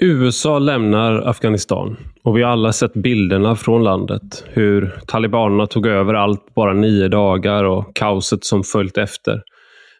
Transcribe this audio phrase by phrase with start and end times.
[0.00, 4.44] USA lämnar Afghanistan och vi har alla sett bilderna från landet.
[4.46, 9.42] Hur talibanerna tog över allt på bara nio dagar och kaoset som följt efter.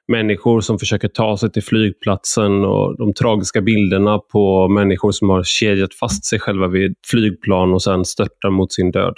[0.08, 5.42] Människor som försöker ta sig till flygplatsen och de tragiska bilderna på människor som har
[5.42, 9.14] kedjat fast sig själva vid flygplan och sedan störtar mot sin död.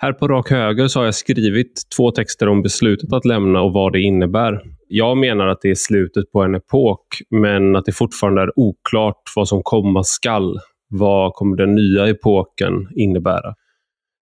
[0.00, 3.72] Här på rak höger så har jag skrivit två texter om beslutet att lämna och
[3.72, 4.60] vad det innebär.
[4.88, 9.22] Jag menar att det är slutet på en epok, men att det fortfarande är oklart
[9.36, 10.58] vad som komma skall.
[10.88, 13.54] Vad kommer den nya epoken innebära?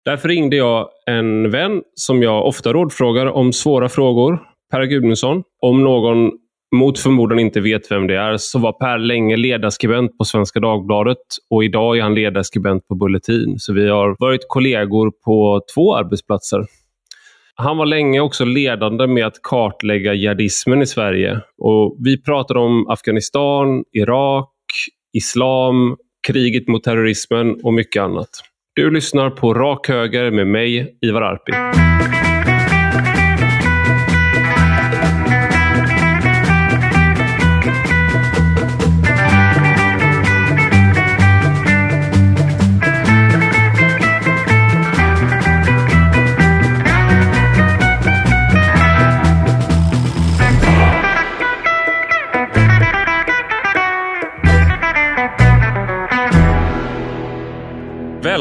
[0.04, 4.38] Därför ringde jag en vän som jag ofta rådfrågar om svåra frågor,
[4.72, 5.42] Per Gudmundsson.
[5.62, 6.30] Om någon
[6.76, 11.18] mot förmodan inte vet vem det är så var Per länge ledarskribent på Svenska Dagbladet
[11.50, 13.58] och idag är han ledarskribent på Bulletin.
[13.58, 16.66] Så vi har varit kollegor på två arbetsplatser.
[17.54, 21.40] Han var länge också ledande med att kartlägga jihadismen i Sverige.
[21.58, 24.50] Och vi pratade om Afghanistan, Irak,
[25.12, 25.96] islam,
[26.26, 28.28] kriget mot terrorismen och mycket annat.
[28.74, 31.52] Du lyssnar på Rak Höger med mig, Ivar Arpi.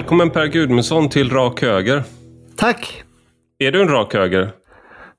[0.05, 2.03] Välkommen Per Gudmundsson till Rak Höger.
[2.57, 3.03] Tack!
[3.59, 4.51] Är du en rak höger?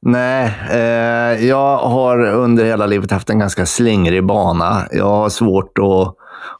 [0.02, 4.82] Nej, eh, jag har under hela livet haft en ganska slingrig bana.
[4.92, 6.14] Jag har svårt att...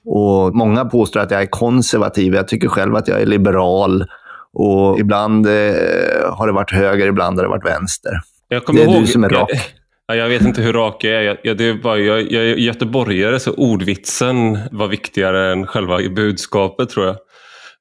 [0.05, 2.35] Och många påstår att jag är konservativ.
[2.35, 4.05] Jag tycker själv att jag är liberal.
[4.53, 5.53] Och ibland eh,
[6.33, 8.13] har det varit höger, ibland har det varit vänster.
[8.49, 9.51] Jag det är ihåg, du som är rak.
[10.07, 11.23] Jag, jag vet inte hur rak jag är.
[11.23, 15.99] Jag, jag, det är bara, jag, jag är göteborgare, så ordvitsen var viktigare än själva
[16.17, 17.17] budskapet tror jag.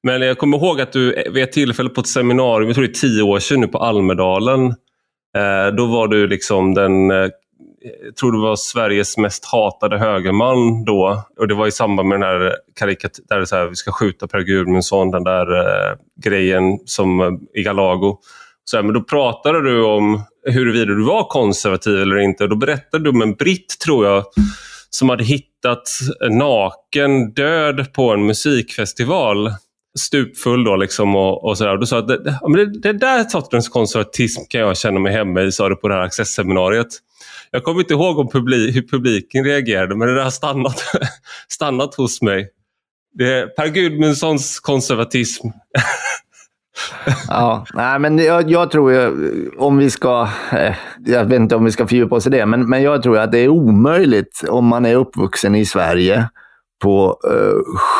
[0.06, 2.90] Men jag kommer ihåg att du vid ett tillfälle på ett seminarium, jag tror det
[2.90, 4.66] är tio år sedan nu på Almedalen,
[5.36, 7.16] eh, då var du liksom den, eh,
[8.04, 11.22] jag tror du var Sveriges mest hatade högerman då.
[11.38, 13.92] Och det var i samband med den här karikatyren, där det så här, vi ska
[13.92, 18.18] skjuta Per Gudmundsson, den där eh, grejen som eh, i Galago.
[18.64, 22.46] Så här, men då pratade du om huruvida du var konservativ eller inte.
[22.46, 24.24] Då berättade du om en britt, tror jag,
[24.90, 25.88] som hade hittat
[26.30, 29.50] naken död på en musikfestival
[29.98, 31.76] stupfull då liksom och, och sådär.
[31.76, 32.18] Du sa att det,
[32.54, 35.94] det, det där sortens konservatism kan jag känna mig hemma i, sa du på det
[35.94, 36.88] här accessseminariet.
[37.50, 40.82] Jag kommer inte ihåg om publi hur publiken reagerade, men det där har stannat,
[41.48, 42.48] stannat hos mig.
[43.14, 45.46] Det är Per Gudmundssons konservatism.
[47.28, 49.10] ja, nej, men jag, jag tror ju,
[49.58, 50.74] om vi ska, eh,
[51.06, 53.32] jag vet inte om vi ska fördjupa oss i det, men, men jag tror att
[53.32, 56.28] det är omöjligt om man är uppvuxen i Sverige
[56.82, 57.58] på eh,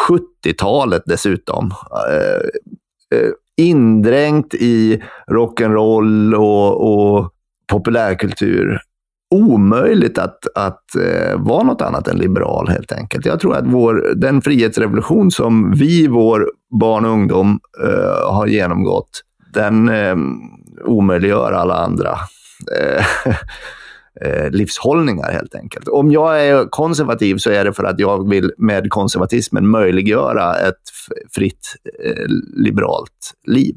[0.09, 1.71] 70-talet dessutom.
[2.11, 7.31] Eh, eh, indränkt i rock'n'roll och, och
[7.73, 8.79] populärkultur.
[9.35, 13.27] Omöjligt att, att eh, vara något annat än liberal helt enkelt.
[13.27, 16.51] Jag tror att vår, den frihetsrevolution som vi, vår
[16.81, 19.23] barn och ungdom, eh, har genomgått,
[19.55, 20.17] den eh,
[20.85, 22.11] omöjliggör alla andra.
[24.21, 25.89] Eh, livshållningar helt enkelt.
[25.89, 30.83] Om jag är konservativ så är det för att jag vill med konservatismen möjliggöra ett
[31.35, 32.25] fritt eh,
[32.57, 33.77] liberalt liv.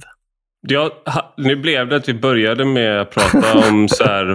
[0.68, 1.04] Ja,
[1.38, 4.26] nu blev det att vi började med att prata om så här,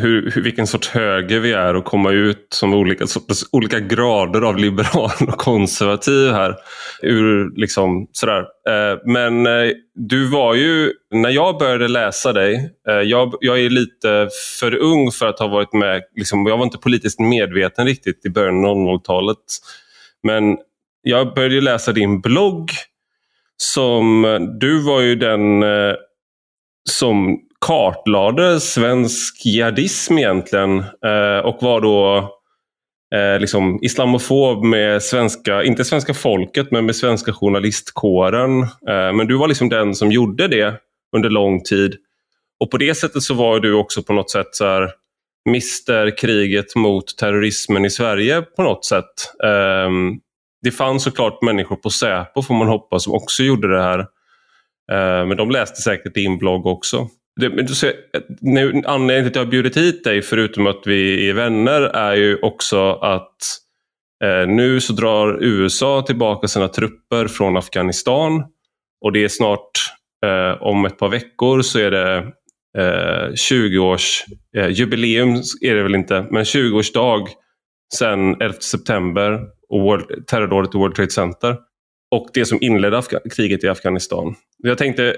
[0.00, 4.42] hur, hur, vilken sorts höger vi är och komma ut som olika, sorts, olika grader
[4.42, 6.56] av liberal och konservativ här.
[7.02, 8.40] Ur, liksom, sådär.
[8.40, 13.70] Eh, men eh, du var ju, när jag började läsa dig, eh, jag, jag är
[13.70, 14.28] lite
[14.60, 18.30] för ung för att ha varit med, liksom, jag var inte politiskt medveten riktigt i
[18.30, 19.38] början av 00-talet.
[20.22, 20.56] Men
[21.02, 22.70] jag började läsa din blogg
[23.62, 24.22] som,
[24.60, 25.94] du var ju den eh,
[26.90, 32.16] som kartlade svensk jihadism egentligen eh, och var då
[33.14, 38.62] eh, liksom islamofob med svenska, inte svenska folket, men med svenska journalistkåren.
[38.62, 40.74] Eh, men du var liksom den som gjorde det
[41.16, 41.96] under lång tid.
[42.60, 44.90] Och på det sättet så var du också på något sätt så här,
[45.44, 49.34] mister kriget mot terrorismen i Sverige på något sätt.
[49.86, 50.20] Um,
[50.62, 53.98] det fanns såklart människor på Säpo får man hoppas som också gjorde det här.
[54.92, 57.08] Eh, men de läste säkert din blogg också.
[57.40, 57.48] Det,
[58.40, 62.14] nu, anledningen till att jag har bjudit hit dig, förutom att vi är vänner, är
[62.14, 63.36] ju också att
[64.24, 68.44] eh, nu så drar USA tillbaka sina trupper från Afghanistan.
[69.00, 69.70] Och det är snart,
[70.26, 72.16] eh, om ett par veckor, så är det
[72.78, 74.24] eh, 20 års
[74.56, 77.26] eh, jubileum, är det väl inte, men 20-årsdag
[77.94, 81.56] sedan 11 september och World, terrordådet i World Trade Center.
[82.14, 84.34] Och det som inledde Afga kriget i Afghanistan.
[84.58, 85.14] Jag tänkte,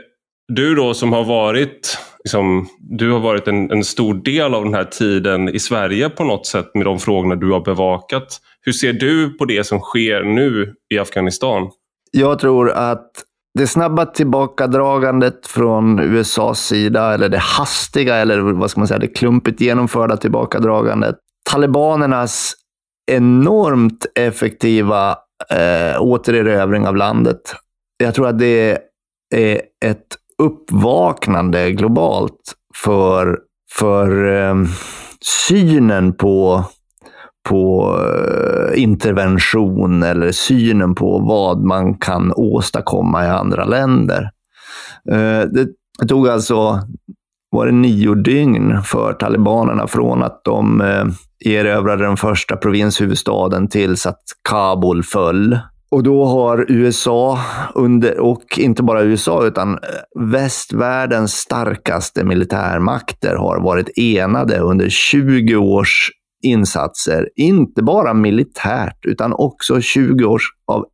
[0.49, 4.75] du då som har varit, liksom, du har varit en, en, stor del av den
[4.75, 8.40] här tiden i Sverige på något sätt med de frågorna du har bevakat.
[8.60, 11.70] Hur ser du på det som sker nu i Afghanistan?
[12.10, 13.10] Jag tror att
[13.58, 19.08] det snabba tillbakadragandet från USAs sida, eller det hastiga, eller vad ska man säga, det
[19.08, 21.16] klumpigt genomförda tillbakadragandet.
[21.50, 22.55] Talibanernas
[23.06, 25.16] enormt effektiva
[25.50, 27.54] eh, återerövring av landet.
[27.96, 28.78] Jag tror att det
[29.34, 33.38] är ett uppvaknande globalt för,
[33.78, 34.54] för eh,
[35.49, 36.64] synen på,
[37.49, 44.31] på eh, intervention eller synen på vad man kan åstadkomma i andra länder.
[45.10, 45.69] Eh, det
[46.08, 46.81] tog alltså
[47.52, 51.04] var det nio dygn för talibanerna från att de eh,
[51.44, 55.58] erövrade den första provinshuvudstaden tills att Kabul föll.
[55.90, 57.38] Och då har USA,
[57.75, 59.78] under, och inte bara USA, utan eh,
[60.20, 66.10] västvärldens starkaste militärmakter har varit enade under 20 års
[66.43, 67.28] insatser.
[67.37, 70.84] Inte bara militärt, utan också 20, års av,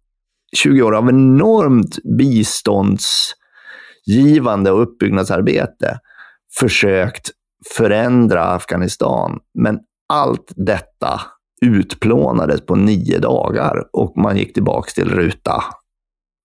[0.56, 5.99] 20 år av enormt biståndsgivande och uppbyggnadsarbete
[6.60, 7.31] försökt
[7.76, 9.38] förändra Afghanistan.
[9.55, 9.78] Men
[10.12, 11.20] allt detta
[11.60, 15.64] utplånades på nio dagar och man gick tillbaka till ruta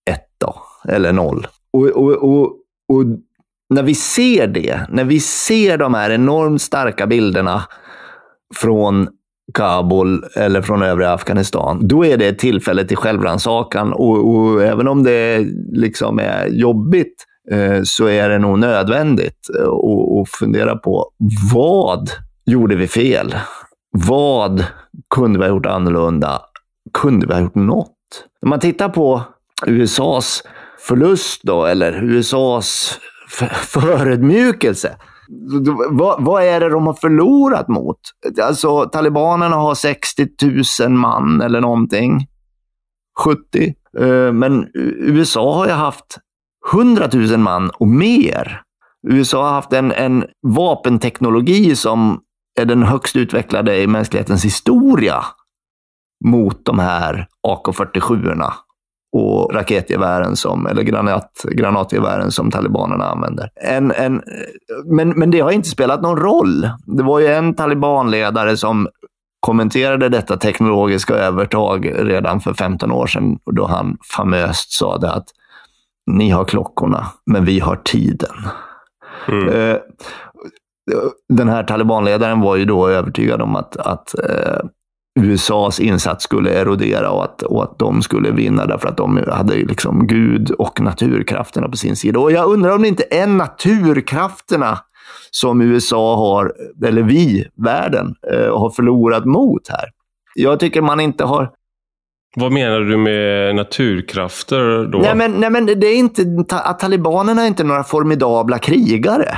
[0.09, 0.55] ett då,
[0.87, 1.47] eller noll.
[1.73, 2.45] Och, och, och,
[2.93, 3.05] och
[3.69, 7.63] när vi ser det, när vi ser de här enormt starka bilderna
[8.55, 9.07] från
[9.53, 13.93] Kabul eller från övriga Afghanistan, då är det ett tillfälle till självrannsakan.
[13.93, 19.69] Och, och, även om det liksom är jobbigt Eh, så är det nog nödvändigt eh,
[20.21, 21.11] att fundera på
[21.53, 22.09] vad
[22.45, 23.35] gjorde vi fel?
[23.91, 24.65] Vad
[25.09, 26.41] kunde vi ha gjort annorlunda?
[26.93, 27.91] Kunde vi ha gjort något?
[28.41, 29.21] När man tittar på
[29.65, 30.43] USAs
[30.79, 32.99] förlust då, eller USAs
[33.67, 34.97] förödmjukelse.
[35.89, 37.99] Vad, vad, är det de har förlorat mot?
[38.41, 40.27] Alltså, talibanerna har 60
[40.81, 42.27] 000 man eller någonting.
[43.23, 43.73] 70.
[43.99, 44.67] Eh, men
[44.99, 46.17] USA har ju haft
[46.71, 48.61] 100 000 man och mer.
[49.07, 52.19] USA har haft en, en vapenteknologi som
[52.59, 55.25] är den högst utvecklade i mänsklighetens historia
[56.25, 58.43] mot de här AK47
[59.13, 63.49] och raketgevären som, eller granat, granatgevären som talibanerna använder.
[63.55, 64.21] En, en,
[64.85, 66.69] men, men det har inte spelat någon roll.
[66.85, 68.87] Det var ju en talibanledare som
[69.39, 75.27] kommenterade detta teknologiska övertag redan för 15 år sedan, då han famöst sa det att
[76.11, 78.35] ni har klockorna, men vi har tiden.
[79.27, 79.47] Mm.
[79.47, 79.77] Eh,
[81.29, 84.65] den här talibanledaren var ju då övertygad om att, att eh,
[85.19, 89.55] USAs insats skulle erodera och att, och att de skulle vinna därför att de hade
[89.55, 92.19] liksom Gud och naturkrafterna på sin sida.
[92.19, 94.79] Och jag undrar om det inte är naturkrafterna
[95.31, 96.53] som USA har,
[96.85, 99.89] eller vi, världen, eh, har förlorat mot här.
[100.35, 101.51] Jag tycker man inte har
[102.35, 104.97] vad menar du med naturkrafter då?
[104.97, 109.37] Nej, men, nej, men det är inte, att talibanerna är inte några formidabla krigare.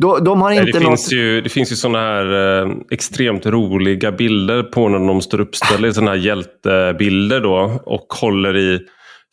[0.00, 0.88] De, de har inte det, något...
[0.88, 5.40] finns ju, det finns ju sådana här eh, extremt roliga bilder på när de står
[5.40, 8.80] uppställda i sådana här hjältebilder då och håller i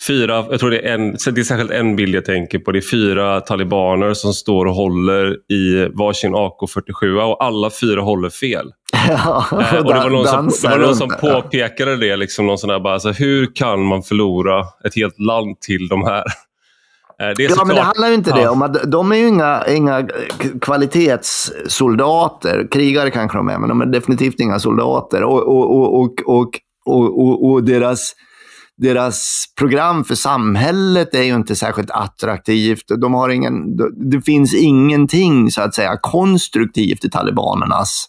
[0.07, 2.71] fyra, jag tror det är, en, det är särskilt en bild jag tänker på.
[2.71, 8.30] Det är fyra talibaner som står och håller i varsin AK47 och alla fyra håller
[8.30, 8.71] fel.
[9.07, 12.57] Ja, eh, och det var någon som, det var någon som påpekade det, liksom någon
[12.57, 16.23] sån där, bara, alltså, hur kan man förlora ett helt land till de här?
[17.21, 18.35] Eh, det ja, men det handlar ju inte ja.
[18.35, 20.07] det om att de är ju inga, inga
[20.61, 22.68] kvalitetssoldater.
[22.71, 25.23] Krigare kanske de är, men de är definitivt inga soldater.
[25.23, 28.14] Och, och, och, och, och, och, deras,
[28.81, 32.83] deras program för samhället är ju inte särskilt attraktivt.
[33.02, 33.78] De har ingen,
[34.11, 38.07] det finns ingenting så att säga konstruktivt i talibanernas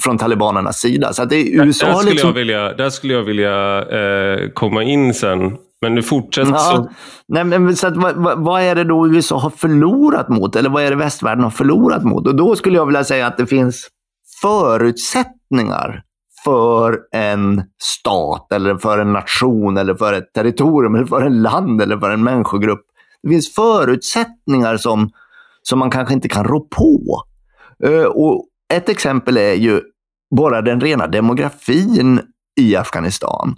[0.00, 1.12] från talibanernas sida.
[1.12, 2.28] Så att det, USA där, skulle liksom...
[2.28, 5.56] jag vilja, där skulle jag vilja eh, komma in sen.
[5.82, 6.90] Men nu fortsätter ja, så.
[7.28, 10.56] Nej, men, så att, vad, vad, är det då USA har förlorat mot?
[10.56, 12.26] Eller vad är det västvärlden har förlorat mot?
[12.26, 13.88] Och då skulle jag vilja säga att det finns
[14.42, 16.02] förutsättningar
[16.44, 21.82] för en stat, eller för en nation, eller för ett territorium, eller för en land,
[21.82, 22.82] eller för en människogrupp.
[23.22, 25.10] Det finns förutsättningar som,
[25.62, 27.22] som man kanske inte kan rå på.
[27.84, 29.80] Eh, och ett exempel är ju
[30.36, 32.20] bara den rena demografin
[32.60, 33.56] i Afghanistan.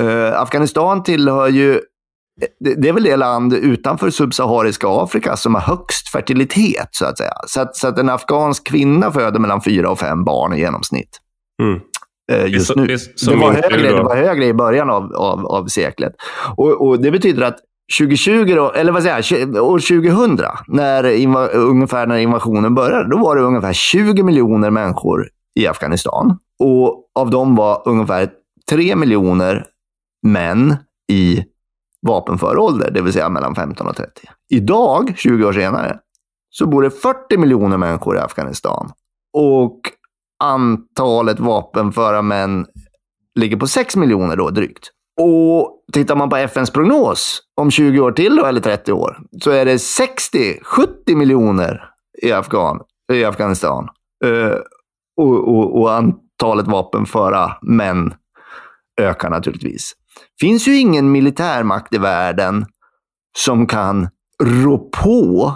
[0.00, 1.80] Eh, Afghanistan tillhör ju,
[2.60, 7.18] det, det, är väl det land utanför subsahariska Afrika som har högst fertilitet, så att
[7.18, 7.34] säga.
[7.46, 11.20] Så att, så att en afghansk kvinna föder mellan fyra och fem barn i genomsnitt.
[11.62, 11.80] Mm
[12.32, 12.86] eh, just nu.
[12.86, 16.12] Det, det, var högre, det, var högre, i början av, av, av seklet.
[16.56, 17.58] Och, och, Det betyder att
[17.98, 23.18] 2020, då, eller vad säger jag, år 2000, när inva, ungefär när invasionen började, då
[23.18, 25.28] var det ungefär 20 miljoner människor
[25.60, 26.38] i Afghanistan.
[26.58, 28.30] Och av dem var ungefär
[28.70, 29.66] 3 miljoner
[30.26, 30.76] män
[31.12, 31.44] i
[32.06, 34.10] vapenför ålder, det vill säga mellan 15 och 30.
[34.50, 35.98] Idag, 20 år senare,
[36.50, 38.92] så bor det 40 miljoner människor i Afghanistan.
[39.32, 39.80] Och
[40.44, 42.66] antalet vapenföra män
[43.34, 44.90] ligger på 6 miljoner då drygt.
[45.20, 49.50] Och tittar man på FNs prognos om 20 år till då, eller 30 år, så
[49.50, 51.90] är det 60-70 miljoner
[52.22, 52.80] i, Afghan,
[53.12, 53.88] i Afghanistan.
[54.24, 54.54] Uh,
[55.16, 58.14] och, och, och, antalet vapenföra män
[59.00, 59.92] ökar naturligtvis.
[60.40, 62.66] finns ju ingen militärmakt i världen
[63.38, 64.08] som kan
[64.42, 65.52] rå på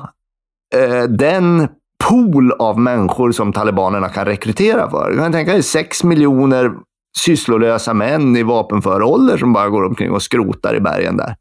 [0.76, 1.68] uh, den
[2.04, 5.10] pool av människor som talibanerna kan rekrytera för.
[5.10, 6.70] Du kan tänka dig 6 miljoner
[7.18, 11.34] sysslolösa män i vapenför ålder som bara går omkring och skrotar i bergen där.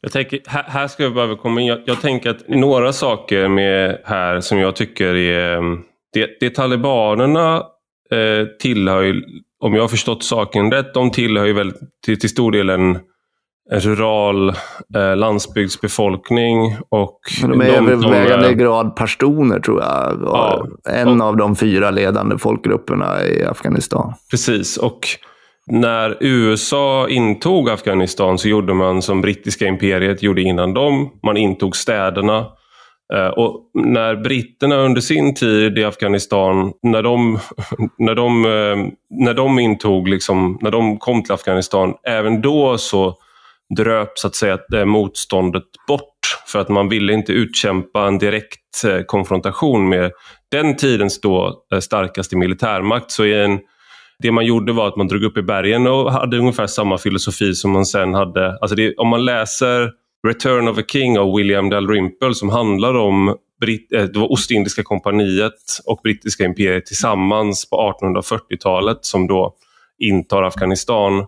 [0.00, 1.66] Jag tänker, här, här ska jag behöva komma in.
[1.66, 5.56] Jag, jag, tänker att några saker med här som jag tycker är...
[5.56, 5.80] Mm,
[6.12, 7.56] det, det talibanerna
[8.10, 9.22] eh, tillhör,
[9.60, 12.80] om jag har förstått saken rätt, de tillhör ju väldigt, till, till stor del en
[12.80, 12.98] en
[13.70, 14.48] rural
[14.94, 16.76] eh, landsbygdsbefolkning.
[16.88, 20.20] Och de är i övervägande grad pashtuner tror jag.
[20.24, 24.14] Ja, en och, av de fyra ledande folkgrupperna i Afghanistan.
[24.30, 25.06] Precis, och
[25.66, 31.10] när USA intog Afghanistan så gjorde man som brittiska imperiet gjorde innan dem.
[31.22, 32.46] Man intog städerna.
[33.14, 37.38] Eh, och när britterna under sin tid i Afghanistan, när de,
[37.98, 43.16] när de, eh, när de intog, liksom, när de kom till Afghanistan, även då så
[43.76, 48.18] dröp så att säga det eh, motståndet bort för att man ville inte utkämpa en
[48.18, 50.12] direkt eh, konfrontation med
[50.50, 53.10] den tidens då eh, starkaste militärmakt.
[53.10, 53.60] Så en,
[54.18, 57.54] det man gjorde var att man drog upp i bergen och hade ungefär samma filosofi
[57.54, 58.58] som man sen hade.
[58.60, 59.90] Alltså det, om man läser
[60.28, 65.52] Return of a King av William Dalrymple som handlar om Brit det var Ostindiska kompaniet
[65.86, 69.54] och brittiska imperiet tillsammans på 1840-talet som då
[69.98, 71.26] intar Afghanistan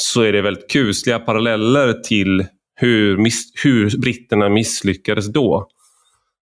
[0.00, 3.18] så är det väldigt kusliga paralleller till hur,
[3.64, 5.68] hur britterna misslyckades då.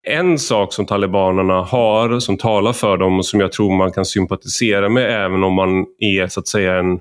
[0.07, 4.05] En sak som talibanerna har, som talar för dem och som jag tror man kan
[4.05, 6.99] sympatisera med även om man är så att säga en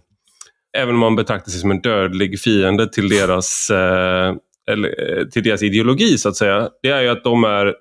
[0.78, 4.34] Även om man betraktar sig som en dödlig fiende till deras, eh,
[4.70, 6.68] eller, eh, till deras ideologi så att säga.
[6.82, 7.74] Det är ju att de är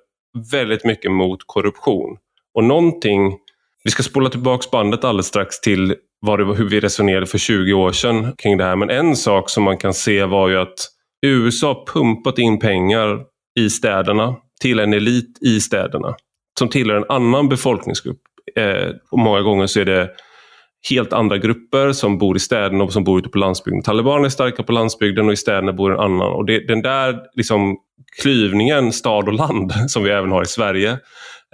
[0.52, 2.16] väldigt mycket mot korruption.
[2.54, 3.38] Och någonting,
[3.84, 7.38] vi ska spola tillbaka bandet alldeles strax till vad det var, hur vi resonerade för
[7.38, 8.76] 20 år sedan kring det här.
[8.76, 10.88] Men en sak som man kan se var ju att
[11.26, 13.20] USA pumpat in pengar
[13.60, 16.14] i städerna till en elit i städerna
[16.58, 18.20] som tillhör en annan befolkningsgrupp.
[18.56, 20.10] Eh, och många gånger så är det
[20.90, 23.82] helt andra grupper som bor i städerna och som bor ute på landsbygden.
[23.82, 26.32] Talibaner är starka på landsbygden och i städerna bor en annan.
[26.32, 27.76] Och det, den där liksom,
[28.22, 30.90] klyvningen stad och land som vi även har i Sverige,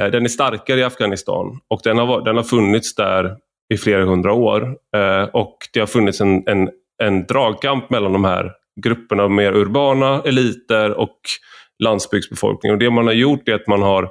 [0.00, 3.36] eh, den är starkare i Afghanistan och den har, den har funnits där
[3.74, 4.76] i flera hundra år.
[4.96, 6.70] Eh, och det har funnits en, en,
[7.02, 11.18] en dragkamp mellan de här grupperna av mer urbana eliter och
[11.78, 12.72] landsbygdsbefolkning.
[12.72, 14.10] Och det man har gjort är att man har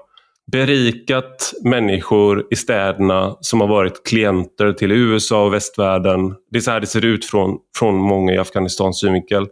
[0.52, 6.36] berikat människor i städerna som har varit klienter till USA och västvärlden.
[6.52, 9.48] Det är så här det ser ut från, från många i Afghanistans synvinkel.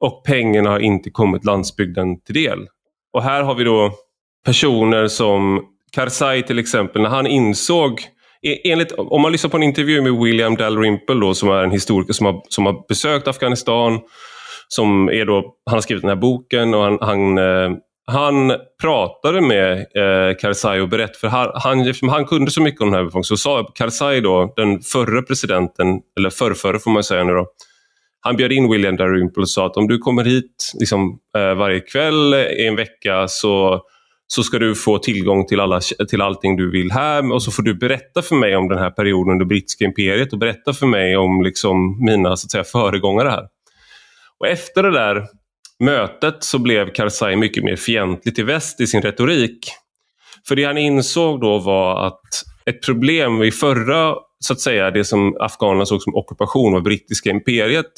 [0.00, 2.58] Och pengarna har inte kommit landsbygden till del.
[3.12, 3.92] Och här har vi då
[4.44, 8.00] personer som Karzai till exempel, när han insåg
[8.42, 11.70] E-, enligt, om man lyssnar på en intervju med William Dalrymple då, som är en
[11.70, 14.00] historiker som har, som har besökt Afghanistan.
[14.68, 17.70] Som är då, han har skrivit den här boken och han, han, eh,
[18.06, 22.86] han pratade med eh, Karzai och berättade, för han, han, han kunde så mycket om
[22.86, 27.24] den här befolkningen, så sa Karzai då, den förre presidenten, eller förrförre får man säga
[27.24, 27.46] nu då,
[28.20, 31.80] han bjöd in William Dalrymple och sa att om du kommer hit liksom, eh, varje
[31.80, 33.80] kväll eh, i en vecka så
[34.34, 37.62] så ska du få tillgång till, alla, till allting du vill här och så får
[37.62, 41.16] du berätta för mig om den här perioden under brittiska imperiet och berätta för mig
[41.16, 43.46] om liksom mina så att säga, föregångare här.
[44.38, 45.26] Och efter det där
[45.80, 49.68] mötet så blev Karzai mycket mer fientlig till väst i sin retorik.
[50.48, 52.20] För det han insåg då var att
[52.66, 57.30] ett problem i förra, så att säga, det som afghanerna såg som ockupation av brittiska
[57.30, 57.92] imperiet.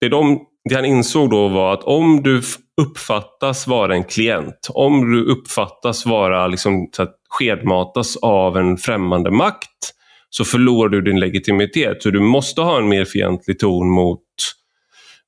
[0.00, 2.42] Det de det han insåg då var att om du
[2.80, 9.30] uppfattas vara en klient, om du uppfattas vara liksom, så att skedmatas av en främmande
[9.30, 9.94] makt
[10.30, 12.02] så förlorar du din legitimitet.
[12.02, 14.20] Så du måste ha en mer fientlig ton mot,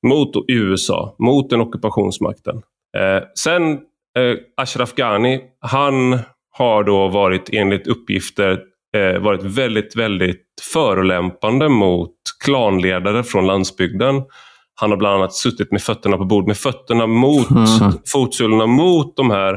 [0.07, 2.55] mot USA, mot den ockupationsmakten.
[2.97, 3.71] Eh, sen
[4.17, 6.19] eh, Ashraf Ghani, han
[6.51, 8.59] har då varit enligt uppgifter
[8.97, 14.23] eh, varit väldigt, väldigt förolämpande mot klanledare från landsbygden.
[14.81, 17.65] Han har bland annat suttit med fötterna på bordet, med fötterna mot, mm.
[18.11, 19.53] fotsulorna mot de här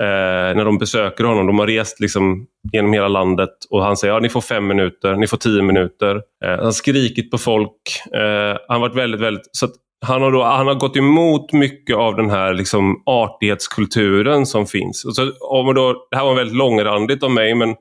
[0.00, 1.46] eh, när de besöker honom.
[1.46, 5.16] De har rest liksom genom hela landet och han säger ja, ni får fem minuter,
[5.16, 6.16] ni får tio minuter.
[6.16, 7.82] Eh, han har skrikit på folk.
[8.14, 9.48] Eh, han varit väldigt, väldigt...
[9.52, 9.68] Så
[10.06, 15.04] han, har då, han har gått emot mycket av den här liksom, artighetskulturen som finns.
[15.04, 17.74] Och så, om då, det här var väldigt långrandigt av mig, men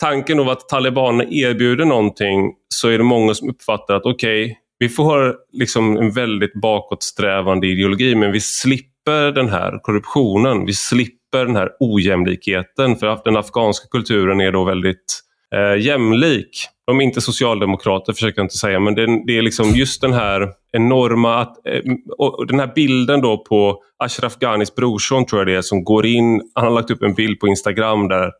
[0.00, 4.56] tanken av att talibanerna erbjuder någonting så är det många som uppfattar att okej, okay,
[4.78, 10.66] vi får liksom en väldigt bakåtsträvande ideologi men vi slipper den här korruptionen.
[10.66, 15.20] Vi slipper den här ojämlikheten för den afghanska kulturen är då väldigt
[15.54, 16.66] eh, jämlik.
[16.86, 20.12] De är inte socialdemokrater försöker jag inte säga men det, det är liksom just den
[20.12, 21.80] här enorma, att, eh,
[22.18, 26.06] och den här bilden då på Ashraf Ghanis brorson tror jag det är som går
[26.06, 28.32] in, han har lagt upp en bild på Instagram där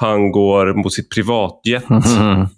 [0.00, 1.84] han går mot sitt privatjet.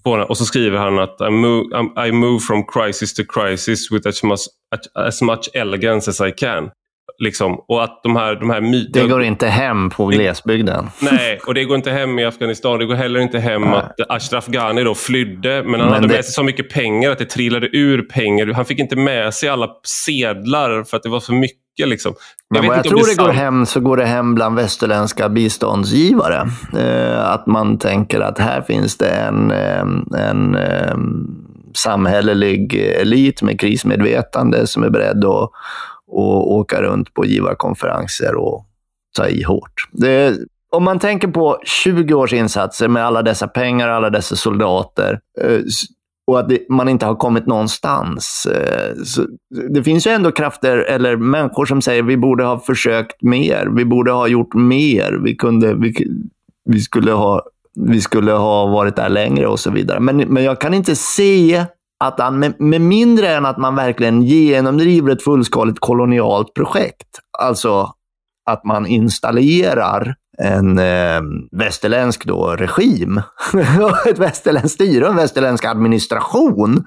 [0.07, 0.23] Mm.
[0.29, 1.65] och så skriver han att I move,
[2.09, 4.41] I move from crisis to crisis with as much,
[4.95, 6.71] as much elegance as I can.
[7.19, 7.65] Liksom.
[7.69, 9.07] Och att de här, de här myterna...
[9.07, 10.91] Det går inte hem på glesbygden.
[11.01, 12.79] Nej, och det går inte hem i Afghanistan.
[12.79, 13.75] Det går heller inte hem Nej.
[13.75, 16.15] att Ashraf Ghani då flydde, men han men hade det...
[16.15, 18.47] med sig så mycket pengar att det trillade ur pengar.
[18.47, 21.59] Han fick inte med sig alla sedlar för att det var för mycket.
[21.79, 22.15] Liksom.
[22.49, 25.29] Jag men vad jag tror det, det går hem så går det hem bland västerländska
[25.29, 26.49] biståndsgivare.
[26.79, 30.57] Eh, att man tänker att här finns det en, en, en
[31.75, 35.51] samhällelig elit med krismedvetande som är beredd att
[36.11, 38.67] och åka runt på givarkonferenser och
[39.17, 39.89] ta i hårt.
[39.93, 40.37] Det,
[40.73, 45.61] om man tänker på 20 års insatser med alla dessa pengar, alla dessa soldater eh,
[46.27, 48.47] och att det, man inte har kommit någonstans.
[48.47, 49.27] Eh, så
[49.75, 53.85] det finns ju ändå krafter eller människor som säger vi borde ha försökt mer, vi
[53.85, 55.95] borde ha gjort mer, vi, kunde, vi,
[56.65, 57.43] vi, skulle, ha,
[57.75, 60.01] vi skulle ha varit där längre och så vidare.
[60.01, 61.65] Men, men jag kan inte se
[62.07, 67.09] att han, med, med, mindre än att man verkligen genomdriver ett fullskaligt kolonialt projekt,
[67.39, 67.93] alltså
[68.51, 71.21] att man installerar en eh,
[71.53, 73.23] västerländsk då, regim,
[74.07, 76.85] ett västerländskt styre och en västerländsk administration.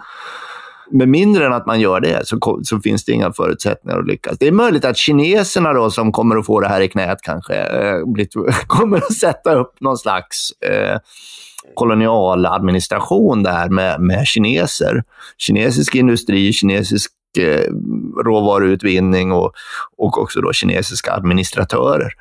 [0.91, 4.37] Med mindre än att man gör det så, så, finns det inga förutsättningar att lyckas.
[4.39, 7.55] Det är möjligt att kineserna då, som kommer att få det här i knät kanske,
[7.55, 7.99] eh,
[8.67, 10.97] kommer att sätta upp någon slags eh,
[11.73, 15.03] kolonialadministration där med, med kineser.
[15.37, 17.71] Kinesisk industri, kinesisk eh,
[18.25, 19.51] råvaruutvinning och,
[19.97, 22.11] och också då kinesiska administratörer.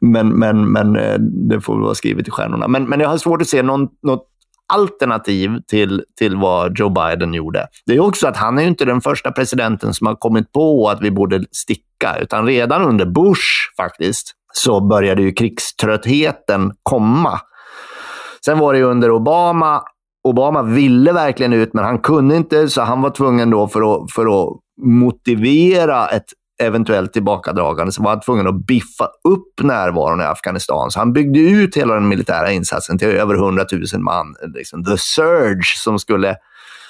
[0.00, 2.68] Men, men, men eh, det får väl vara skrivet i stjärnorna.
[2.68, 4.26] Men, men jag har svårt att se någon, något
[4.72, 7.66] alternativ till, till vad Joe Biden gjorde.
[7.86, 11.02] Det är också att han är inte den första presidenten som har kommit på att
[11.02, 17.40] vi borde sticka, utan redan under Bush faktiskt så började ju krigströttheten komma.
[18.46, 19.82] Sen var det under Obama.
[20.24, 24.12] Obama ville verkligen ut, men han kunde inte, så han var tvungen då för att,
[24.12, 26.24] för att motivera ett
[26.62, 30.90] eventuellt tillbakadragande så var han tvungen att biffa upp närvaron i Afghanistan.
[30.90, 34.34] Så han byggde ut hela den militära insatsen till över 100 000 man.
[34.54, 36.36] Liksom the surge som skulle,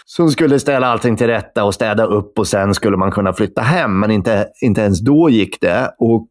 [0.05, 3.63] som skulle ställa allting till rätta och städa upp och sen skulle man kunna flytta
[3.63, 4.01] hem.
[4.01, 5.95] Men inte, inte ens då gick det.
[5.99, 6.29] Och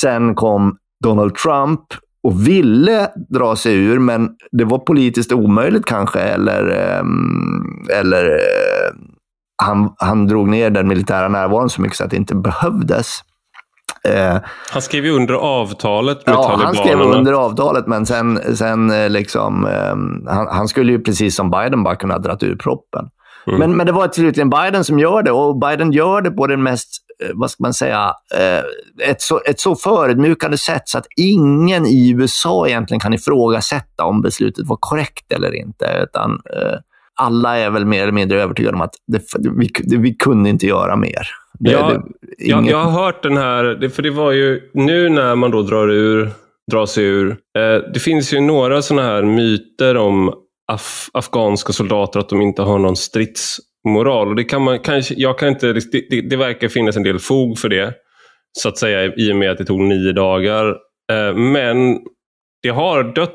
[0.00, 1.80] sen kom Donald Trump
[2.22, 6.20] och ville dra sig ur, men det var politiskt omöjligt kanske.
[6.20, 8.94] Eller, ehm, eller eh,
[9.62, 13.20] han, han drog ner den militära närvaron så mycket så att det inte behövdes.
[14.08, 14.36] Eh,
[14.72, 16.66] han skrev ju under avtalet med ja, talibanerna.
[16.66, 19.68] han skrev under avtalet, men sen, sen eh, liksom,
[20.26, 23.08] han, han, skulle ju precis som Biden bara kunna dra ur proppen.
[23.46, 23.58] Mm.
[23.58, 26.62] Men, men det var slutligen Biden som gör det och Biden gör det på den
[26.62, 31.06] mest Eh, vad ska man säga, eh, ett så, ett så förödmjukande sätt så att
[31.16, 35.86] ingen i USA egentligen kan ifrågasätta om beslutet var korrekt eller inte.
[36.02, 36.78] Utan eh,
[37.14, 39.22] alla är väl mer eller mindre övertygade om att det,
[39.56, 41.28] vi, det, vi kunde inte göra mer.
[41.58, 42.02] Det, ja, det,
[42.38, 45.88] jag, jag har hört den här, för det var ju nu när man då drar,
[45.88, 46.30] ur,
[46.70, 47.30] drar sig ur.
[47.30, 50.34] Eh, det finns ju några sådana här myter om
[50.72, 53.56] af, afghanska soldater, att de inte har någon strids
[53.88, 54.28] moral.
[54.28, 57.18] Och det kan man, kanske, jag kan inte, det, det, det, verkar finnas en del
[57.18, 57.94] fog för det,
[58.58, 60.68] så att säga, i och med att det tog nio dagar.
[61.12, 61.98] Eh, men
[62.62, 63.32] det har dött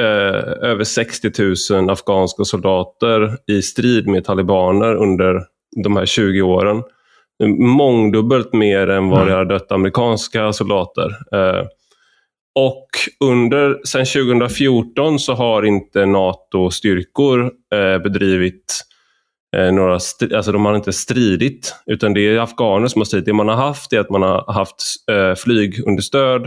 [0.00, 1.30] eh, över 60
[1.72, 5.40] 000 afghanska soldater i strid med talibaner under
[5.84, 6.82] de här 20 åren.
[7.58, 11.10] Mångdubbelt mer än vad det har dött amerikanska soldater.
[11.32, 11.66] Eh,
[12.54, 12.86] och
[13.20, 18.84] under, sen 2014 så har inte NATO-styrkor eh, bedrivit
[19.56, 19.92] eh, några,
[20.34, 23.26] alltså de har inte stridit, utan det är afghaner som har stridit.
[23.26, 26.46] Det man har haft är att man har haft eh, flygunderstöd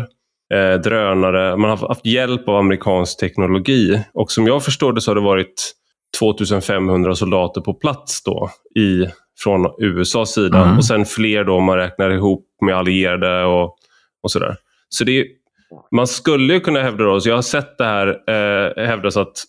[0.54, 1.58] eh, drönare.
[1.58, 4.02] Man har haft hjälp av amerikansk teknologi.
[4.14, 5.74] Och som jag förstår det så har det varit
[6.20, 9.06] 2500 soldater på plats då i,
[9.44, 10.64] från USAs sida.
[10.64, 10.78] Mm.
[10.78, 13.78] Och sen fler då om man räknar ihop med allierade och,
[14.24, 14.56] och sådär.
[14.90, 15.26] Så det
[15.92, 19.44] man skulle kunna hävda, då, så jag har sett det här eh, hävdas att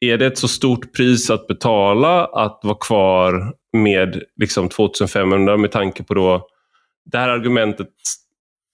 [0.00, 5.70] är det ett så stort pris att betala att vara kvar med liksom 2500 med
[5.70, 6.46] tanke på då
[7.10, 7.88] det här argumentet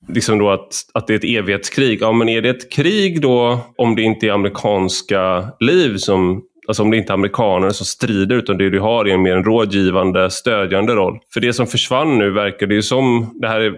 [0.08, 2.02] liksom då att, att det är ett evighetskrig.
[2.02, 6.82] Ja, men är det ett krig då om det inte är amerikanska liv som Alltså
[6.82, 10.30] om det inte är amerikaner som strider utan det du har är mer en rådgivande,
[10.30, 11.18] stödjande roll.
[11.34, 13.74] För det som försvann nu verkar det ju som, det här är,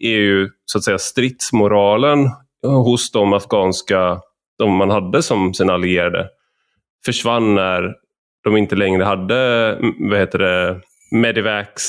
[0.00, 2.30] är ju så att säga stridsmoralen
[2.62, 4.20] hos de afghanska,
[4.58, 6.28] de man hade som sina allierade,
[7.04, 7.94] försvann när
[8.44, 10.80] de inte längre hade mm, vad heter det,
[11.12, 11.82] Medivax,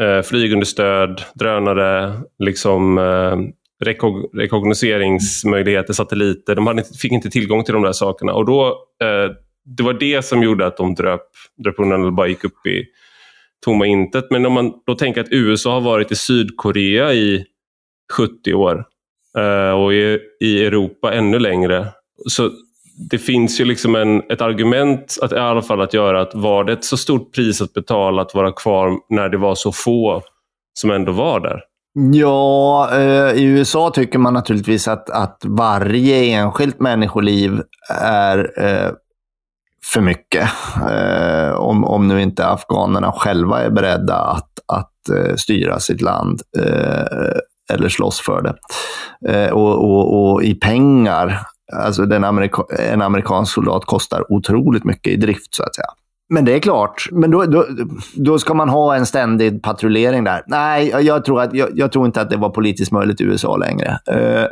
[0.00, 3.36] eh, flygunderstöd, drönare, liksom, eh,
[3.84, 6.54] rekog rekognoseringsmöjligheter, satelliter.
[6.54, 8.32] De hade, fick inte tillgång till de där sakerna.
[8.32, 8.66] Och då,
[9.02, 9.30] eh,
[9.76, 11.22] Det var det som gjorde att de dröp,
[11.64, 12.84] dröp undan eller bara gick upp i
[13.64, 14.30] tomma intet.
[14.30, 17.44] Men om man då tänker att USA har varit i Sydkorea i
[18.12, 18.84] 70 år
[19.38, 21.86] Eh, och i, i Europa ännu längre.
[22.28, 22.50] Så
[23.10, 26.64] det finns ju liksom en, ett argument att, i alla fall att göra att var
[26.64, 30.22] det ett så stort pris att betala att vara kvar när det var så få
[30.74, 31.60] som ändå var där?
[32.12, 37.62] Ja, eh, i USA tycker man naturligtvis att, att varje enskilt människoliv
[38.00, 38.90] är eh,
[39.92, 40.48] för mycket.
[41.56, 46.42] Om, om nu inte afghanerna själva är beredda att, att styra sitt land
[47.70, 48.54] eller slåss för det.
[49.32, 55.12] Eh, och, och, och, i pengar Alltså den Amerika en amerikansk soldat kostar otroligt mycket
[55.12, 55.86] i drift, så att säga.
[56.34, 57.66] Men det är klart, men då, då,
[58.14, 60.42] då ska man ha en ständig patrullering där.
[60.46, 63.56] Nej, jag tror, att, jag, jag tror inte att det var politiskt möjligt i USA
[63.56, 63.98] längre.
[64.10, 64.46] Eh,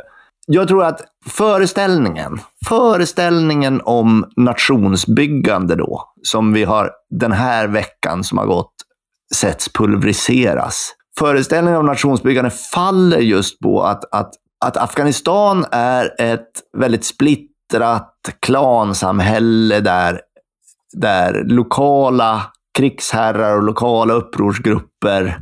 [0.47, 8.37] jag tror att föreställningen, föreställningen om nationsbyggande då, som vi har den här veckan som
[8.37, 8.73] har gått,
[9.35, 10.93] setts pulveriseras.
[11.19, 14.33] Föreställningen om nationsbyggande faller just på att, att
[14.65, 20.21] att Afghanistan är ett väldigt splittrat klansamhälle där,
[20.93, 22.41] där lokala
[22.77, 25.41] krigsherrar och lokala upprorsgrupper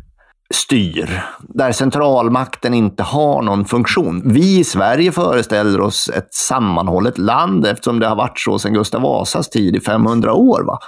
[0.53, 1.23] styr.
[1.41, 4.21] Där centralmakten inte har någon funktion.
[4.25, 9.01] Vi i Sverige föreställer oss ett sammanhållet land eftersom det har varit så sedan Gustav
[9.01, 10.63] Vasas tid i 500 år.
[10.63, 10.79] Va?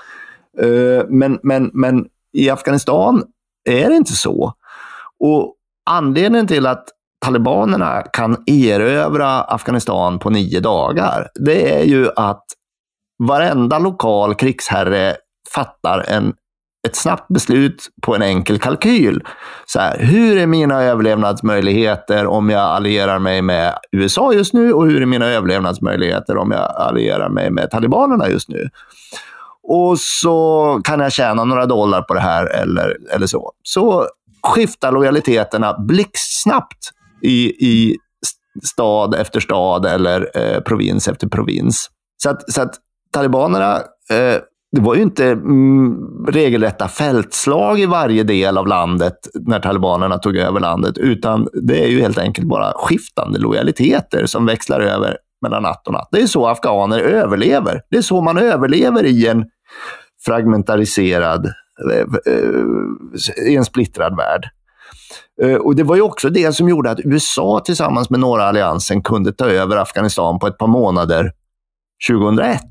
[0.65, 3.23] Eh, men, men, men i Afghanistan
[3.69, 4.54] är det inte så.
[5.19, 5.55] Och
[5.89, 6.86] anledningen till att
[7.25, 12.45] talibanerna kan erövra Afghanistan på nio dagar, det är ju att
[13.23, 15.15] varenda lokal krigsherre
[15.53, 16.34] fattar en,
[16.88, 19.23] ett snabbt beslut på en enkel kalkyl.
[19.65, 24.86] Så här, hur är mina överlevnadsmöjligheter om jag allierar mig med USA just nu och
[24.86, 28.69] hur är mina överlevnadsmöjligheter om jag allierar mig med talibanerna just nu?
[29.63, 33.51] Och så kan jag tjäna några dollar på det här eller, eller så.
[33.63, 34.08] Så
[34.43, 36.89] skiftar lojaliteterna blixtsnabbt
[37.21, 37.97] i, i
[38.63, 41.89] stad efter stad eller eh, provins efter provins.
[42.23, 42.75] Så att, så att
[43.12, 43.75] talibanerna,
[44.12, 50.17] eh, det var ju inte mm, regelrätta fältslag i varje del av landet när talibanerna
[50.17, 55.17] tog över landet, utan det är ju helt enkelt bara skiftande lojaliteter som växlar över
[55.41, 56.10] mellan natt och natt.
[56.12, 57.82] Det är så afghaner överlever.
[57.89, 59.45] Det är så man överlever i en
[60.25, 61.52] fragmentariserad, eh,
[63.47, 64.49] i en splittrad värld.
[65.41, 69.01] Eh, och Det var ju också det som gjorde att USA tillsammans med norra alliansen
[69.01, 71.31] kunde ta över Afghanistan på ett par månader
[72.09, 72.61] 2001.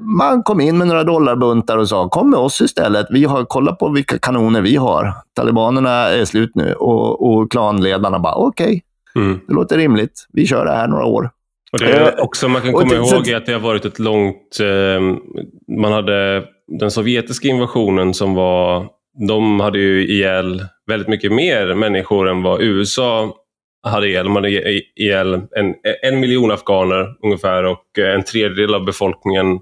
[0.00, 3.06] Man kom in med några dollarbuntar och sa kom med oss istället.
[3.10, 5.12] Vi har kollat på vilka kanoner vi har.
[5.34, 8.82] Talibanerna är slut nu och, och klanledarna bara okej,
[9.14, 9.40] okay, mm.
[9.46, 10.26] det låter rimligt.
[10.32, 11.30] Vi kör det här några år.
[11.72, 14.60] Och det är eh, också man kan komma ihåg att det har varit ett långt...
[14.60, 15.00] Eh,
[15.80, 18.88] man hade den sovjetiska invasionen som var
[19.28, 23.34] de hade ju ihjäl väldigt mycket mer människor än vad USA
[23.82, 24.24] hade ihjäl.
[24.24, 24.50] De hade
[24.96, 29.60] ihjäl en, en miljon afghaner ungefär och eh, en tredjedel av befolkningen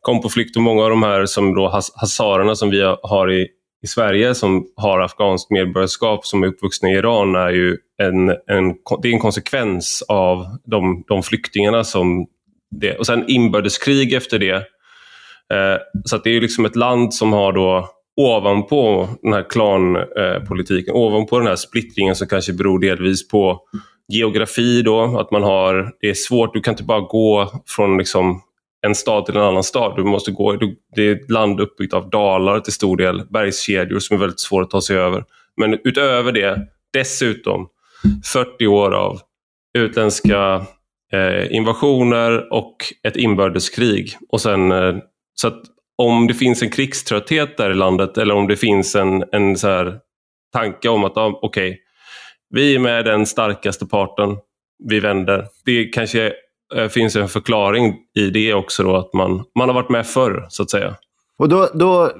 [0.00, 0.56] kom på flykt.
[0.56, 3.48] Och många av de här som då hazarerna som vi har i,
[3.82, 8.74] i Sverige som har afghanskt medborgarskap som är uppvuxna i Iran är ju en, en,
[9.02, 12.26] det är en konsekvens av de, de flyktingarna som
[12.70, 12.96] det.
[12.96, 14.64] Och sen inbördeskrig efter det.
[15.54, 21.00] Eh, så det är liksom ett land som har då ovanpå den här klanpolitiken, eh,
[21.00, 23.60] ovanpå den här splittringen som kanske beror delvis på
[24.08, 28.42] geografi då, att man har, det är svårt, du kan inte bara gå från liksom
[28.86, 29.96] en stad till en annan stad.
[29.96, 30.58] Du måste gå,
[30.96, 34.64] det är ett land uppbyggt av dalar till stor del, bergskedjor som är väldigt svåra
[34.64, 35.24] att ta sig över.
[35.56, 37.68] Men utöver det, dessutom
[38.32, 39.20] 40 år av
[39.78, 40.66] utländska
[41.12, 44.16] eh, invasioner och ett inbördeskrig.
[44.28, 44.96] Och sen, eh,
[45.40, 45.62] så att
[45.98, 49.68] om det finns en krigströtthet där i landet eller om det finns en, en så
[49.68, 49.98] här
[50.52, 51.78] tanke om att ah, okej, okay,
[52.50, 54.36] vi är med den starkaste parten,
[54.88, 55.46] vi vänder.
[55.64, 56.32] Det kanske
[56.74, 60.46] eh, finns en förklaring i det också då att man, man har varit med förr
[60.48, 60.96] så att säga.
[61.38, 62.10] Och då, då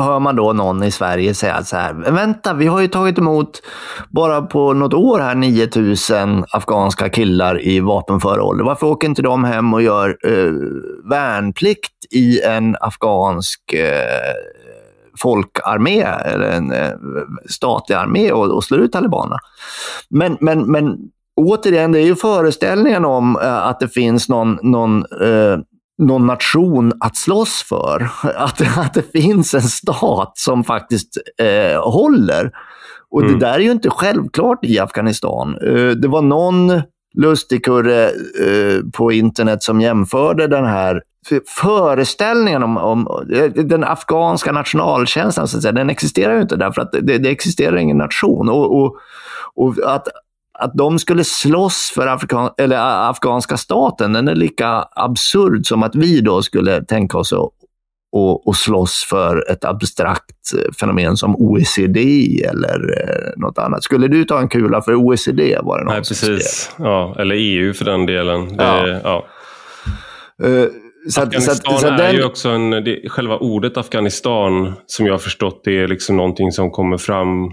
[0.00, 3.62] hör man då någon i Sverige säga så här, vänta, vi har ju tagit emot
[4.08, 8.64] bara på något år här 9000 afghanska killar i vapenför ålder.
[8.64, 10.52] Varför åker inte de hem och gör eh,
[11.10, 14.34] värnplikt i en afghansk eh,
[15.22, 16.92] folkarmé eller en eh,
[17.48, 19.38] statlig armé och, och slår ut talibanerna?
[20.10, 20.98] Men, men, men
[21.36, 25.58] återigen, det är ju föreställningen om eh, att det finns någon, någon eh,
[26.00, 28.10] någon nation att slåss för.
[28.36, 32.50] Att, att det finns en stat som faktiskt eh, håller.
[33.10, 33.32] Och mm.
[33.32, 35.58] det där är ju inte självklart i Afghanistan.
[35.66, 36.82] Eh, det var någon
[37.14, 41.02] lustigkurre eh, på internet som jämförde den här
[41.60, 46.92] föreställningen om, om den afghanska nationalkänslan, så att säga, den existerar ju inte därför att
[46.92, 48.48] det, det existerar ingen nation.
[48.48, 48.96] Och, och,
[49.54, 50.08] och att
[50.60, 52.76] att de skulle slåss för Afrikan eller
[53.10, 57.50] afghanska staten, den är lika absurd som att vi då skulle tänka oss att
[58.12, 62.00] och, och slåss för ett abstrakt fenomen som OECD
[62.44, 63.84] eller eh, något annat.
[63.84, 65.58] Skulle du ta en kula för OECD?
[65.62, 66.74] Var det någon Nej, precis.
[66.78, 68.56] Ja, eller EU för den delen.
[68.56, 69.00] Det, ja.
[69.04, 69.26] ja.
[70.48, 70.66] Uh,
[71.08, 72.14] så Afghanistan så så är den...
[72.14, 76.52] ju också en, det, själva ordet Afghanistan som jag har förstått det är liksom någonting
[76.52, 77.44] som kommer fram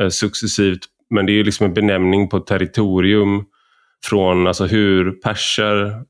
[0.00, 0.80] eh, successivt
[1.14, 3.44] men det är liksom en benämning på territorium
[4.06, 6.02] från alltså hur perser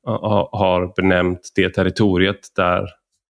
[0.53, 2.83] har benämnt det territoriet där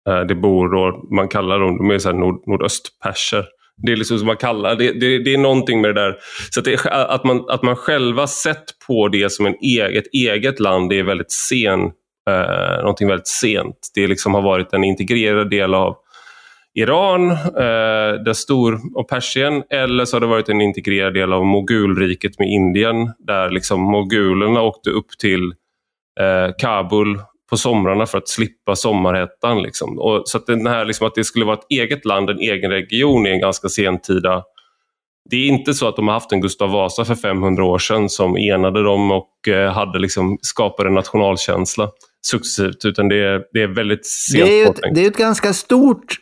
[0.08, 0.74] eh, det bor.
[0.74, 3.44] Och man kallar dem, de är så nord, nordöstperser.
[3.82, 6.16] Det är liksom som man kallar det, det, det är någonting med det där.
[6.50, 10.60] Så att, det, att, man, att man själva sett på det som en eget, eget
[10.60, 11.80] land, det är väldigt sen,
[12.30, 13.76] eh, någonting väldigt sent.
[13.94, 15.96] Det liksom har varit en integrerad del av
[16.74, 21.46] Iran, eh, där stor, och Persien eller så har det varit en integrerad del av
[21.46, 25.44] mogulriket med Indien där liksom mogulerna åkte upp till
[26.20, 29.62] eh, Kabul på somrarna för att slippa sommarhettan.
[29.62, 29.98] Liksom.
[29.98, 32.70] Och, så att, den här, liksom, att det skulle vara ett eget land, en egen
[32.70, 34.44] region i en ganska sentida
[35.30, 38.08] det är inte så att de har haft en Gustav Vasa för 500 år sedan
[38.08, 41.90] som enade dem och eh, hade liksom, skapade en nationalkänsla
[42.26, 45.52] successivt, utan det är, det är väldigt sent det är, ett, det är ett ganska
[45.52, 46.16] stort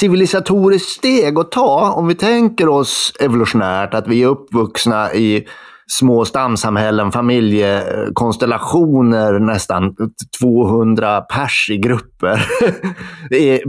[0.00, 1.92] civilisatoriskt steg att ta.
[1.92, 5.46] Om vi tänker oss evolutionärt, att vi är uppvuxna i
[5.86, 9.96] små stamsamhällen, familjekonstellationer, nästan
[10.40, 12.46] 200 pers i grupper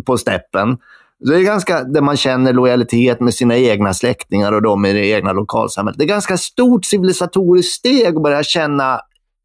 [0.06, 0.78] på steppen.
[1.19, 5.08] Det är ganska, där man känner lojalitet med sina egna släktingar och de i det
[5.08, 5.97] egna lokalsamhället.
[5.97, 8.99] Det är ganska stort civilisatoriskt steg att börja känna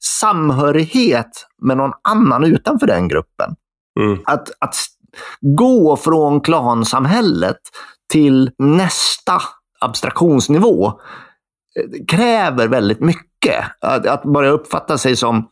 [0.04, 3.54] samhörighet med någon annan utanför den gruppen.
[4.00, 4.18] Mm.
[4.24, 4.76] Att, att
[5.40, 7.60] gå från klansamhället
[8.12, 9.42] till nästa
[9.80, 13.64] abstraktionsnivå eh, kräver väldigt mycket.
[13.80, 15.48] Att, att börja uppfatta sig som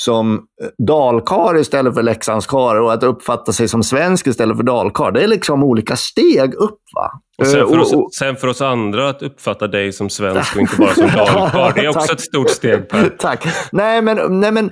[0.00, 0.40] som
[0.86, 5.12] dalkar istället för leksandskar och att uppfatta sig som svensk istället för dalkar.
[5.12, 6.80] Det är liksom olika steg upp.
[6.94, 7.10] Va?
[7.38, 10.76] Och sen, för oss, sen för oss andra att uppfatta dig som svensk och inte
[10.76, 11.72] bara som dalkar.
[11.74, 12.88] Det är också ett stort steg.
[12.88, 13.08] Per.
[13.18, 13.46] Tack.
[13.72, 14.70] Nej, men, nej, men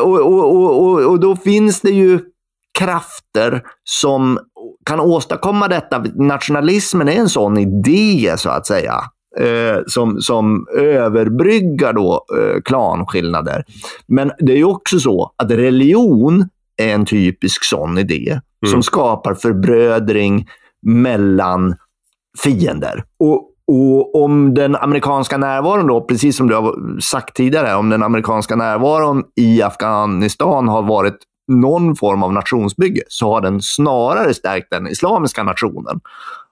[0.00, 2.20] och, och, och, och då finns det ju
[2.78, 4.38] krafter som
[4.86, 6.04] kan åstadkomma detta.
[6.14, 8.94] Nationalismen är en sån idé, så att säga
[9.36, 13.64] eh, som, som överbryggar då, eh, klanskillnader.
[14.06, 18.72] Men det är ju också så att religion är en typisk sån idé mm.
[18.72, 20.48] som skapar förbrödring
[20.82, 21.74] mellan
[22.42, 23.04] fiender.
[23.18, 28.02] Och, och om den amerikanska närvaron då, precis som du har sagt tidigare, om den
[28.02, 34.70] amerikanska närvaron i Afghanistan har varit någon form av nationsbygge, så har den snarare stärkt
[34.70, 36.00] den islamiska nationen.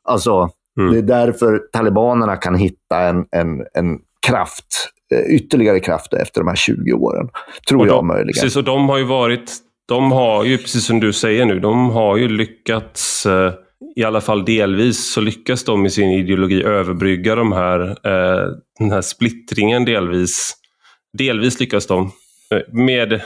[0.05, 0.93] Alltså Mm.
[0.93, 6.49] Det är därför talibanerna kan hitta en, en, en kraft, eh, ytterligare kraft efter de
[6.49, 7.29] här 20 åren.
[7.69, 8.33] Tror de, jag möjligen.
[8.33, 9.53] Precis, och de har ju varit,
[9.89, 13.53] de har ju, precis som du säger nu, de har ju lyckats eh,
[13.97, 18.91] i alla fall delvis så lyckas de i sin ideologi överbrygga de här, eh, den
[18.91, 20.55] här splittringen delvis.
[21.19, 22.13] Delvis lyckas de
[22.51, 23.21] Eh, med,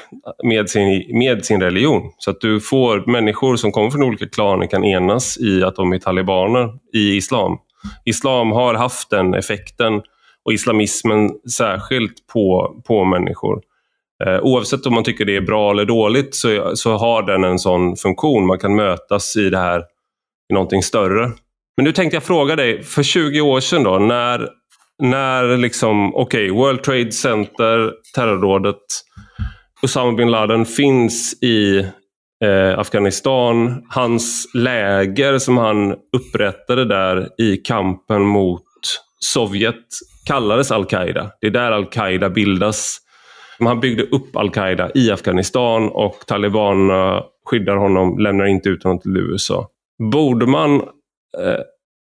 [0.44, 2.12] med, sin, med sin religion.
[2.18, 5.92] Så att du får människor som kommer från olika klaner kan enas i att de
[5.92, 7.58] är talibaner i islam.
[8.04, 10.02] Islam har haft den effekten
[10.44, 13.60] och islamismen särskilt på, på människor.
[14.24, 17.58] Eh, oavsett om man tycker det är bra eller dåligt så, så har den en
[17.58, 18.46] sån funktion.
[18.46, 19.84] Man kan mötas i det här,
[20.50, 21.30] i någonting större.
[21.76, 24.48] Men nu tänkte jag fråga dig, för 20 år sedan då, när
[25.00, 28.76] när liksom, okej, okay, World Trade Center, terrorrådet,
[29.82, 31.78] Usama bin Laden finns i
[32.44, 33.82] eh, Afghanistan.
[33.88, 38.64] Hans läger som han upprättade där i kampen mot
[39.20, 39.86] Sovjet
[40.26, 41.30] kallades Al-Qaida.
[41.40, 42.98] Det är där Al-Qaida bildas.
[43.58, 49.16] Han byggde upp Al-Qaida i Afghanistan och talibanerna skyddar honom, lämnar inte ut honom till
[49.16, 49.68] USA.
[50.12, 50.74] Borde man
[51.38, 51.60] eh,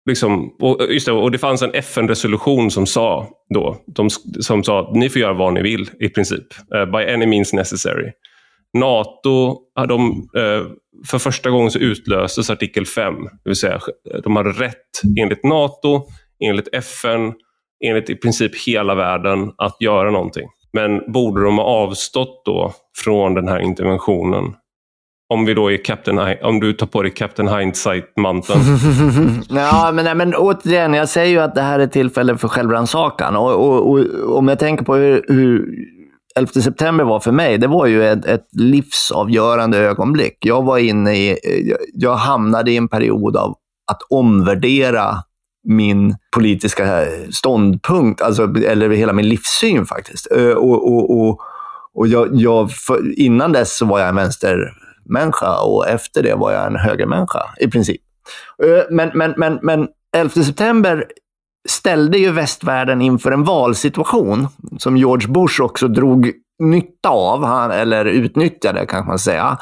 [0.06, 4.10] Liksom, och, just det, och det fanns en FN-resolution som sa då, de,
[4.40, 6.46] som sa att ni får göra vad ni vill i princip.
[6.76, 8.12] Uh, by any means necessary.
[8.74, 10.68] NATO, de, uh,
[11.08, 13.14] för första gången så utlöstes artikel 5.
[13.24, 13.80] Det vill säga,
[14.24, 16.02] de hade rätt enligt NATO,
[16.46, 17.34] enligt FN,
[17.86, 20.48] enligt i princip hela världen att göra någonting.
[20.74, 24.56] Men borde de ha avstått då från den här interventionen
[25.32, 28.60] om vi då är Captain, om du tar på dig Captain Hindsight-manteln.
[29.50, 33.36] ja, men, men återigen, jag säger ju att det här är tillfälle för självrannsakan.
[33.36, 35.70] Och, och, och, om jag tänker på hur, hur
[36.36, 40.38] 11 september var för mig, det var ju ett, ett, livsavgörande ögonblick.
[40.39, 41.38] Jag var inne i,
[41.94, 43.56] jag hamnade i en period av
[43.91, 45.15] att omvärdera
[45.67, 50.26] min politiska eh, ståndpunkt, alltså, eller hela min livssyn faktiskt.
[50.56, 51.39] Och, och, och,
[51.94, 56.36] och jag, jag, för, innan dess så var jag en vänster människa och efter det
[56.36, 58.02] var jag en högermänniska i princip.
[58.64, 59.88] Eh, men, men, men, men
[60.18, 61.06] 11 september
[61.70, 68.86] ställde ju västvärlden inför en valsituation som George Bush också drog nytta av, eller utnyttjade
[68.86, 69.58] kanske man säga,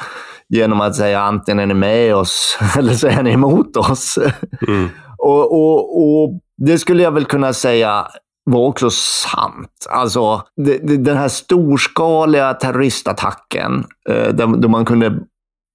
[0.49, 4.19] genom att säga antingen är ni med oss eller så är ni emot oss.
[4.67, 4.89] Mm.
[5.17, 8.07] och, och, och Det skulle jag väl kunna säga
[8.43, 9.87] var också sant.
[9.89, 15.19] Alltså, det, det, den här storskaliga terroristattacken, eh, där, då man kunde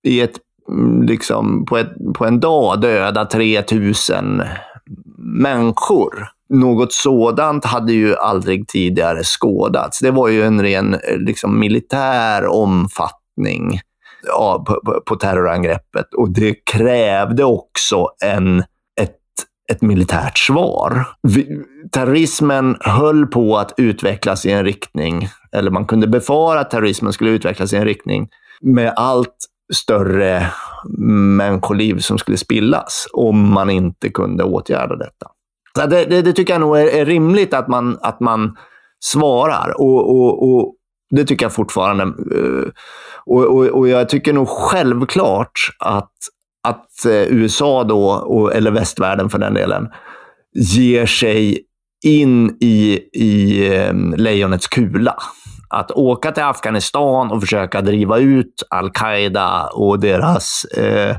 [0.07, 4.42] i ett, mm, liksom, på, ett, på en dag döda 3000
[5.18, 6.29] människor.
[6.48, 9.98] Något sådant hade ju aldrig tidigare skådats.
[9.98, 13.81] Det var ju en ren eh, liksom, militär omfattning
[14.27, 18.62] ja, på, på terrorangreppet och det krävde också en,
[19.72, 21.07] ett, militärt svar.
[21.90, 27.31] Terrorismen höll på att utvecklas i en riktning, eller man kunde befara att terrorismen skulle
[27.31, 28.29] utvecklas i en riktning
[28.61, 29.37] med allt
[29.72, 30.46] större
[31.37, 35.27] människoliv som skulle spillas om man inte kunde åtgärda detta.
[35.77, 38.57] Så det, det, det tycker jag nog är, är, rimligt att man, att man
[39.05, 39.81] svarar.
[39.81, 40.74] Och, och, och
[41.11, 42.03] Det tycker jag fortfarande.
[42.05, 42.70] Eh,
[43.27, 46.12] och, och, och, jag tycker nog självklart att,
[46.64, 49.88] att eh, USA då, eller västvärlden för den delen,
[50.55, 51.61] ger sig
[52.05, 55.16] in i, i eh, lejonets kula
[55.68, 61.16] att åka till Afghanistan och försöka driva ut al-Qaida och deras, eh,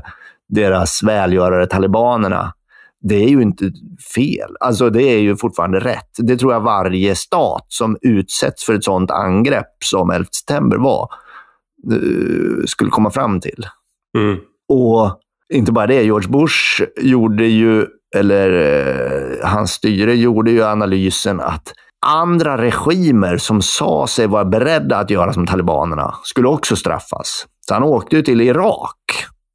[0.48, 2.52] deras välgörare talibanerna,
[3.00, 3.72] det är ju inte
[4.14, 4.56] fel.
[4.60, 6.10] Alltså det är ju fortfarande rätt.
[6.18, 11.08] Det tror jag varje stat som utsätts för ett sådant angrepp som 11 september var,
[11.92, 13.66] eh, skulle komma fram till.
[14.18, 14.38] Mm.
[14.68, 15.20] Och
[15.52, 21.72] inte bara det, George Bush gjorde ju, eller eh, hans styre gjorde ju analysen att
[22.06, 27.46] andra regimer som sa sig vara beredda att göra som talibanerna skulle också straffas.
[27.68, 28.96] Så han åkte ju till Irak.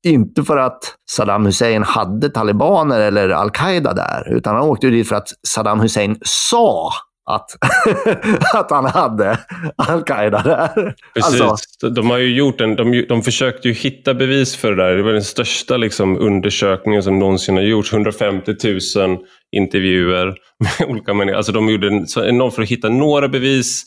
[0.08, 5.16] Inte för att Saddam Hussein hade talibaner eller al-Qaida där, utan han åkte dit för
[5.16, 6.92] att Saddam Hussein sa
[7.36, 7.58] att,
[8.54, 9.38] att han hade
[9.76, 10.96] al-Qaida där.
[11.14, 11.42] Precis.
[11.42, 11.90] Alltså.
[11.90, 14.96] De har ju gjort en, de, de försökte ju hitta bevis för det där.
[14.96, 17.94] Det var den största liksom, undersökningen som någonsin har gjorts.
[17.94, 18.56] 150
[18.98, 19.18] 000
[19.52, 21.38] intervjuer med olika människor.
[21.38, 23.84] Alltså de gjorde enormt för att hitta några bevis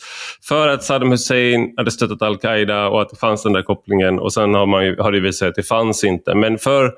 [0.49, 4.19] för att Saddam Hussein hade stöttat al-Qaida och att det fanns den där kopplingen.
[4.19, 6.35] Och sen har, man ju, har det visat sig att det fanns inte.
[6.35, 6.93] Men för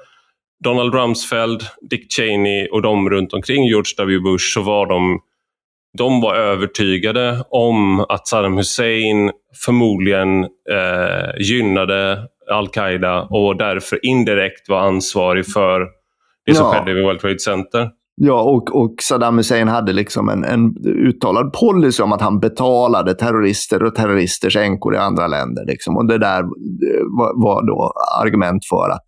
[0.65, 4.21] Donald Rumsfeld, Dick Cheney och de runt omkring George W.
[4.21, 5.21] Bush så var de
[5.97, 9.31] de var övertygade om att Saddam Hussein
[9.65, 12.19] förmodligen eh, gynnade
[12.51, 15.87] al-Qaida och därför indirekt var ansvarig för
[16.47, 16.73] det som ja.
[16.73, 17.91] skedde vid World Trade Center.
[18.19, 23.15] Ja, och, och Saddam Hussein hade liksom en, en uttalad policy om att han betalade
[23.15, 25.65] terrorister och terroristers änkor i andra länder.
[25.67, 25.97] Liksom.
[25.97, 26.43] Och det där
[27.19, 29.05] var, var då argument för att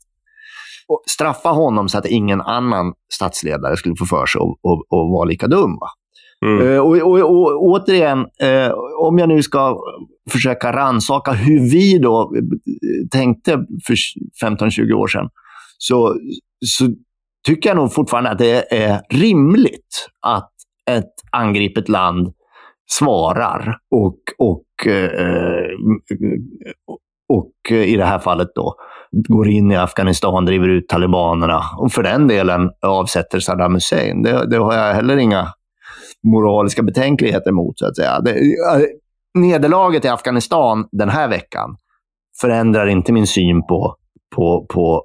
[1.06, 5.78] straffa honom så att ingen annan statsledare skulle få för sig att vara lika dum.
[5.80, 5.88] Va?
[6.47, 6.66] Mm.
[6.66, 9.78] Uh, och, och, och, återigen, uh, om jag nu ska
[10.30, 12.43] försöka ransaka hur vi då eh,
[13.11, 13.53] tänkte
[13.86, 13.95] för
[14.45, 15.28] 15-20 år sedan,
[15.78, 16.16] så,
[16.66, 16.89] så
[17.47, 20.53] tycker jag nog fortfarande att det är rimligt att
[20.91, 22.32] ett angripet land
[22.91, 25.70] svarar och, och, eh,
[27.28, 28.74] och i det här fallet då
[29.11, 34.22] går in i Afghanistan, driver ut talibanerna och för den delen avsätter Saddam Hussein.
[34.22, 35.53] Det, det har jag heller inga
[36.26, 38.20] moraliska betänkligheter mot, så att säga.
[38.20, 38.82] Det, eh,
[39.34, 41.76] nederlaget i Afghanistan den här veckan
[42.40, 43.96] förändrar inte min syn på,
[44.36, 45.04] på, på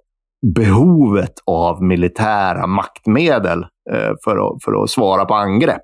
[0.56, 3.60] behovet av militära maktmedel
[3.92, 5.82] eh, för, att, för att svara på angrepp.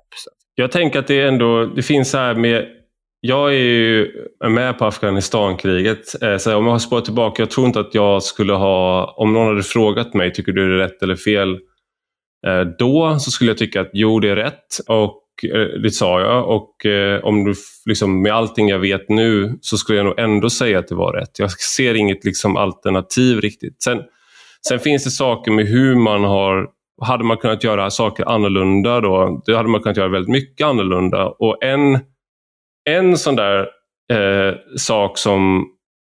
[0.54, 2.64] Jag tänker att det ändå det finns här med
[3.20, 4.12] jag är ju
[4.48, 6.22] med på Afghanistankriget.
[6.22, 9.14] Eh, så om jag har spårat tillbaka, jag tror inte att jag skulle ha...
[9.16, 11.52] Om någon hade frågat mig, tycker du det är rätt eller fel?
[12.46, 14.66] Eh, då så skulle jag tycka att jo, det är rätt.
[14.88, 16.48] Och Eh, det sa jag.
[16.48, 17.54] Och eh, om du,
[17.86, 21.12] liksom, med allting jag vet nu så skulle jag nog ändå säga att det var
[21.12, 21.38] rätt.
[21.38, 23.82] Jag ser inget liksom, alternativ riktigt.
[23.82, 24.02] Sen,
[24.68, 26.68] sen finns det saker med hur man har
[27.02, 29.42] hade man kunnat göra saker annorlunda då?
[29.46, 31.28] Det hade man kunnat göra väldigt mycket annorlunda.
[31.28, 31.98] Och en
[32.84, 33.58] en sån där
[34.12, 35.66] eh, sak som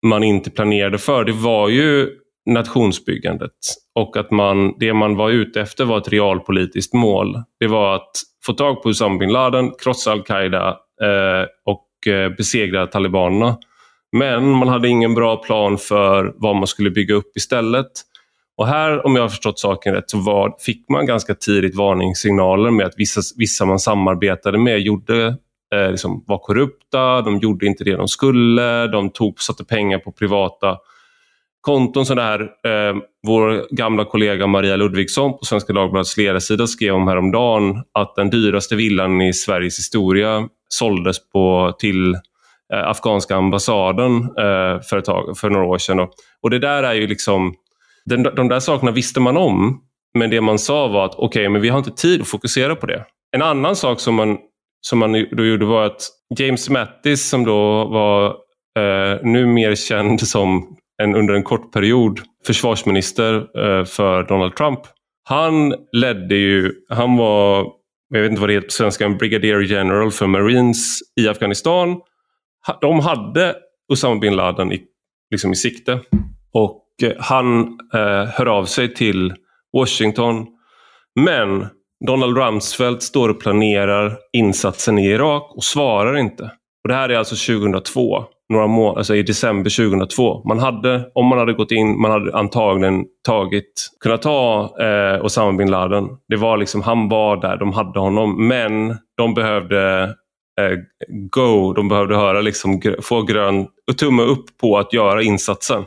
[0.06, 2.10] man inte planerade för, det var ju
[2.47, 3.53] nationsbyggandet.
[3.95, 7.43] Och att man, det man var ute efter var ett realpolitiskt mål.
[7.61, 8.11] Det var att
[8.47, 10.68] få tag på Usama bin Laden, krossa al-Qaida
[11.03, 13.57] eh, och eh, besegra talibanerna.
[14.16, 17.90] Men man hade ingen bra plan för vad man skulle bygga upp istället.
[18.57, 22.70] Och här, om jag har förstått saken rätt, så var, fick man ganska tidigt varningssignaler
[22.70, 25.36] med att vissa, vissa man samarbetade med gjorde
[25.74, 30.12] eh, liksom var korrupta, de gjorde inte det de skulle, de tog, satte pengar på
[30.12, 30.78] privata
[31.62, 32.06] konton.
[32.06, 32.96] som det här, eh,
[33.26, 38.76] vår gamla kollega Maria Ludvigsson på Svenska Dagbladets ledarsida skrev om häromdagen att den dyraste
[38.76, 42.14] villan i Sveriges historia såldes på, till
[42.74, 45.96] eh, afghanska ambassaden eh, för, ett tag, för några år sedan.
[45.96, 46.10] Då.
[46.42, 47.54] Och det där är ju liksom,
[48.04, 49.80] den, de där sakerna visste man om,
[50.18, 52.76] men det man sa var att okej, okay, men vi har inte tid att fokusera
[52.76, 53.04] på det.
[53.36, 54.38] En annan sak som man
[54.86, 56.08] som man då gjorde var att
[56.38, 58.26] James Mattis som då var
[58.78, 64.80] eh, nu mer känd som en, under en kort period försvarsminister eh, för Donald Trump.
[65.24, 67.66] Han ledde ju, han var,
[68.09, 72.00] jag vet inte vad det heter på svenska, en brigadier general för Marines i Afghanistan.
[72.80, 73.55] De hade
[73.92, 74.82] Osama bin Laden i,
[75.30, 76.00] liksom i sikte
[76.53, 79.34] och eh, han eh, hör av sig till
[79.72, 80.46] Washington.
[81.20, 81.66] Men
[82.07, 86.44] Donald Rumsfeld står och planerar insatsen i Irak och svarar inte.
[86.84, 90.43] Och Det här är alltså 2002, några må alltså i december 2002.
[90.49, 95.53] Man hade, om man hade gått in, man hade antagligen tagit, kunnat ta eh, Osama
[95.53, 96.09] bin Laden.
[96.28, 98.49] Det var liksom, han var där, de hade honom.
[98.49, 100.03] Men de behövde
[100.61, 100.78] eh,
[101.30, 103.66] go, de behövde höra liksom, få grön
[103.99, 105.84] tumme upp på att göra insatsen.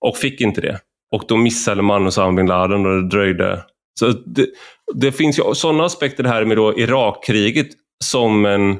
[0.00, 0.78] Och fick inte det.
[1.12, 3.62] Och då missade man Osama bin Laden och det dröjde
[3.94, 4.46] så det,
[4.94, 7.68] det finns ju sådana aspekter här med då Irakkriget
[8.04, 8.78] som en,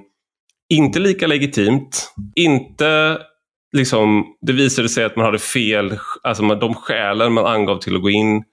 [0.72, 3.18] inte lika legitimt, inte
[3.76, 8.02] liksom, det visade sig att man hade fel, alltså de skälen man angav till att
[8.02, 8.44] gå in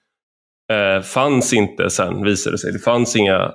[0.72, 2.74] eh, fanns inte sen visade det sig.
[2.74, 3.52] Det fanns inga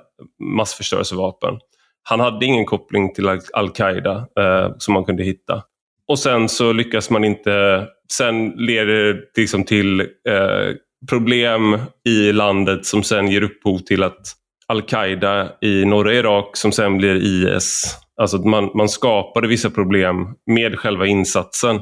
[0.57, 1.59] massförstörelsevapen.
[2.03, 5.63] Han hade ingen koppling till al-Qaida eh, som man kunde hitta.
[6.07, 10.75] Och sen så lyckas man inte, sen leder det liksom till eh,
[11.09, 14.21] problem i landet som sen ger upphov till att
[14.67, 17.97] al-Qaida i norra Irak som sen blir IS.
[18.21, 21.81] Alltså man, man skapade vissa problem med själva insatsen.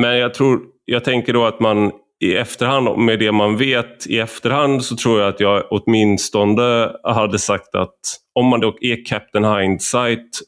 [0.00, 1.92] Men jag tror, jag tänker då att man
[2.24, 7.38] i efterhand, med det man vet i efterhand, så tror jag att jag åtminstone hade
[7.38, 7.98] sagt att
[8.34, 10.40] om man dock är Captain Hindsight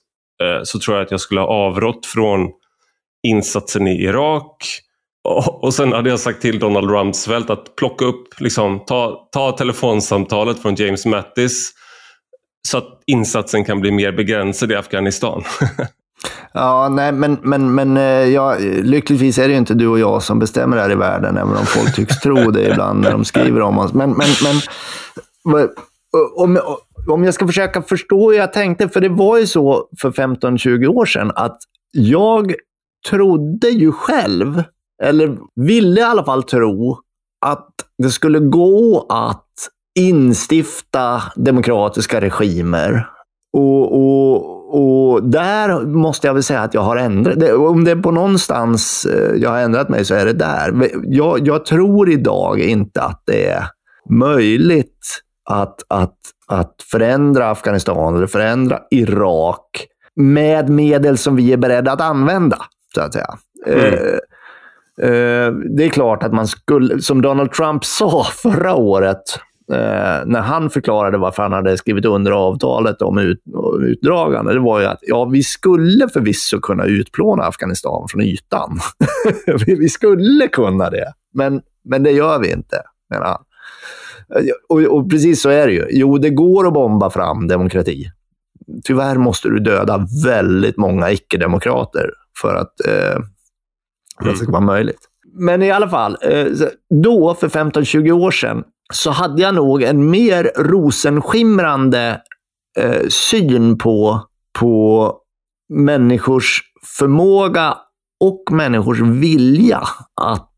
[0.42, 2.50] eh, så tror jag att jag skulle ha avrått från
[3.22, 4.64] insatsen i Irak
[5.62, 10.62] och, sen hade jag sagt till Donald Rumsfeld att plocka upp, liksom, ta, ta telefonsamtalet
[10.62, 11.72] från James Mattis
[12.70, 15.42] så att insatsen kan bli mer begränsad i Afghanistan.
[16.52, 20.38] ja, nej, men, men, men eh, ja, lyckligtvis är det inte du och jag som
[20.38, 23.78] bestämmer här i världen, även om folk tycks tro det ibland när de skriver om
[23.78, 23.92] oss.
[23.92, 24.28] Men, men,
[25.44, 25.68] men
[26.36, 26.58] om,
[27.08, 30.86] om jag ska försöka förstå hur jag tänkte, för det var ju så för 15-20
[30.86, 31.58] år sedan att
[31.92, 32.54] jag
[33.10, 34.62] trodde ju själv
[35.02, 36.98] eller ville i alla fall tro,
[37.46, 39.44] att det skulle gå att
[39.94, 43.08] instifta demokratiska regimer.
[43.52, 47.96] Och, och, och där måste jag väl säga att jag har ändrat Om det är
[47.96, 50.90] på någonstans eh, jag har ändrat mig så är det där.
[51.04, 53.64] Jag, jag tror idag inte att det är
[54.10, 56.16] möjligt att, att,
[56.46, 59.86] att förändra Afghanistan eller förändra Irak
[60.16, 62.58] med medel som vi är beredda att använda.
[62.94, 63.38] så att säga.
[63.66, 63.94] Mm.
[63.94, 64.18] Eh,
[65.02, 69.22] Eh, det är klart att man skulle, som Donald Trump sa förra året,
[69.72, 73.42] eh, när han förklarade varför han hade skrivit under avtalet om ut,
[73.82, 78.78] utdragande, det var ju att ja, vi skulle förvisso kunna utplåna Afghanistan från ytan.
[79.66, 83.44] vi skulle kunna det, men, men det gör vi inte, menar han.
[84.36, 85.86] Eh, och, och, precis så är det ju.
[85.90, 88.10] Jo, det går att bomba fram demokrati.
[88.84, 92.10] tyvärr måste du döda väldigt många icke-demokrater
[92.40, 93.22] för att, eh,
[94.22, 95.08] för att det ska vara möjligt.
[95.32, 96.46] Men i alla fall, eh,
[97.02, 98.64] då för 15-20 år sedan
[98.94, 102.20] så hade jag nog en mer rosenskimrande
[102.78, 104.22] eh, syn på,
[104.58, 105.14] på
[105.68, 106.62] människors
[106.98, 107.76] förmåga
[108.20, 109.82] och människors vilja
[110.20, 110.52] att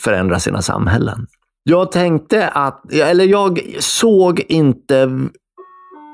[0.00, 1.26] förändra sina samhällen.
[1.62, 5.10] Jag tänkte att, eller jag såg inte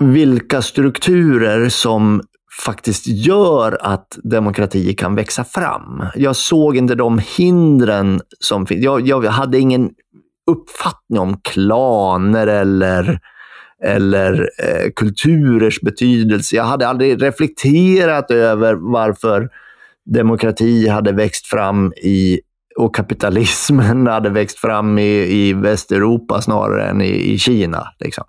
[0.01, 2.23] vilka strukturer som
[2.65, 6.05] faktiskt gör att demokrati kan växa fram.
[6.15, 8.85] Jag såg inte de hindren som finns.
[8.85, 9.91] Jag, jag hade ingen
[10.51, 13.21] uppfattning om klaner eller,
[13.85, 16.57] eller eh, kulturers betydelse.
[16.57, 19.49] Jag hade aldrig reflekterat över varför
[20.05, 22.41] demokrati hade växt fram i
[22.77, 27.89] och kapitalismen hade växt fram i, i Västeuropa snarare än i, i Kina.
[28.01, 28.25] Liksom.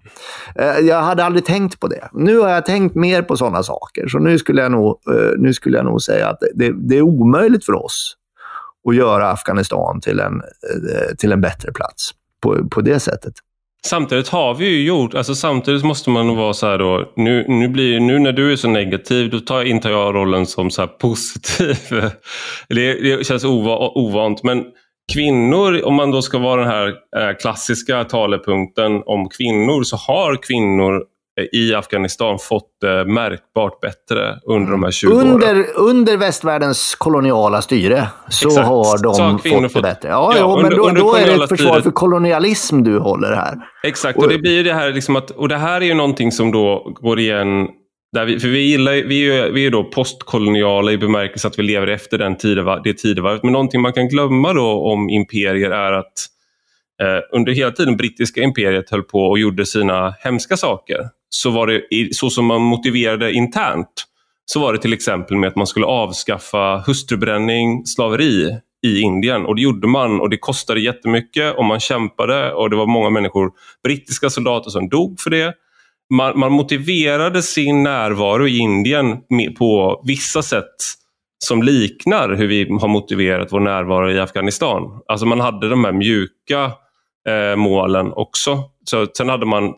[0.56, 2.10] Eh, jag hade aldrig tänkt på det.
[2.14, 4.08] Nu har jag tänkt mer på sådana saker.
[4.08, 7.02] Så nu skulle jag nog, eh, nu skulle jag nog säga att det, det är
[7.02, 8.16] omöjligt för oss
[8.84, 12.12] och göra Afghanistan till en, eh, till en bättre plats
[12.42, 13.34] på, på det sättet.
[13.86, 17.68] Samtidigt har vi ju gjort, alltså samtidigt måste man vara så här då, nu, nu,
[17.68, 21.78] blir, nu när du är så negativ, då tar, intar jag rollen som så positiv.
[22.70, 24.64] det, det känns ovant, men
[25.14, 30.44] kvinnor, om man då ska vara den här eh, klassiska talepunkten om kvinnor, så har
[30.44, 31.04] kvinnor
[31.52, 35.66] i Afghanistan fått det märkbart bättre under de här 20 under, åren.
[35.76, 38.68] Under västvärldens koloniala styre så Exakt.
[38.68, 40.10] har de så fått det bättre.
[40.10, 43.58] Ja, ja, ja men då, då är det ett försvar för kolonialism du håller här.
[43.84, 46.32] Exakt, och, och det blir det här liksom att, och det här är ju någonting
[46.32, 47.68] som då går igen
[48.14, 51.64] där vi, för vi, gillar, vi, är, vi är då postkoloniala i bemärkelse att vi
[51.64, 53.44] lever efter den tidevar, det tidevarvet.
[53.44, 56.14] Men någonting man kan glömma då om imperier är att
[57.02, 61.00] eh, under hela tiden brittiska imperiet höll på och gjorde sina hemska saker
[61.36, 61.82] så var det
[62.16, 64.06] så som man motiverade internt
[64.46, 69.56] så var det till exempel med att man skulle avskaffa hustrubränning, slaveri i Indien och
[69.56, 73.52] det gjorde man och det kostade jättemycket och man kämpade och det var många människor,
[73.84, 75.54] brittiska soldater som dog för det.
[76.14, 79.18] Man, man motiverade sin närvaro i Indien
[79.58, 80.76] på vissa sätt
[81.46, 85.02] som liknar hur vi har motiverat vår närvaro i Afghanistan.
[85.08, 86.72] Alltså man hade de här mjuka
[87.30, 88.64] eh, målen också.
[88.86, 89.74] Så, sen hade man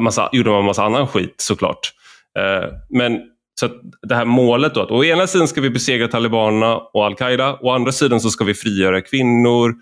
[0.00, 1.92] massa, gjorde man en massa annan skit såklart.
[2.38, 3.20] Eh, men
[3.60, 3.68] så
[4.02, 7.70] det här målet då, att å ena sidan ska vi besegra talibanerna och al-Qaida, å
[7.70, 9.74] andra sidan så ska vi frigöra kvinnor,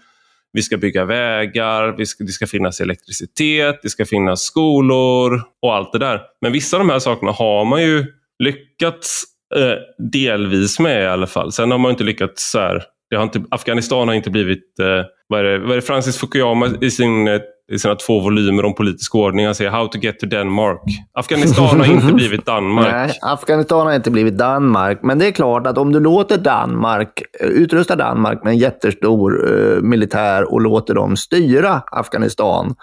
[0.53, 5.75] vi ska bygga vägar, vi ska, det ska finnas elektricitet, det ska finnas skolor och
[5.75, 6.21] allt det där.
[6.41, 8.07] Men vissa av de här sakerna har man ju
[8.39, 9.25] lyckats
[9.57, 9.75] eh,
[10.11, 11.53] delvis med i alla fall.
[11.53, 15.05] Sen har man inte lyckats så här, det har inte, Afghanistan har inte blivit, eh,
[15.29, 17.41] vad, är det, vad är det Francis Fukuyama i sin eh,
[17.71, 19.47] i sina två volymer om politisk ordning.
[19.47, 20.81] Han säger How to get to Denmark.
[21.12, 22.93] Afghanistan har inte blivit Danmark.
[22.93, 25.03] Nej, Afghanistan har inte blivit Danmark.
[25.03, 29.83] Men det är klart att om du låter Danmark, utrusta Danmark med en jättestor uh,
[29.83, 32.75] militär och låter dem styra Afghanistan,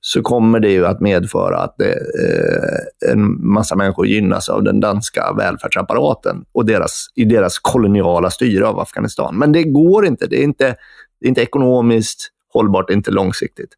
[0.00, 4.80] så kommer det ju att medföra att det, uh, en massa människor gynnas av den
[4.80, 9.38] danska välfärdsapparaten och deras, i deras koloniala styre av Afghanistan.
[9.38, 10.26] Men det går inte.
[10.26, 10.76] Det är inte,
[11.20, 13.70] det är inte ekonomiskt hållbart, inte långsiktigt.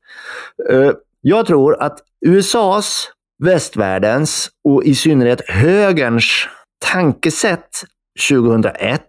[0.70, 3.08] Eh, jag tror att USAs,
[3.44, 6.24] västvärldens och i synnerhet högerns
[6.84, 7.84] tankesätt
[8.30, 9.02] 2001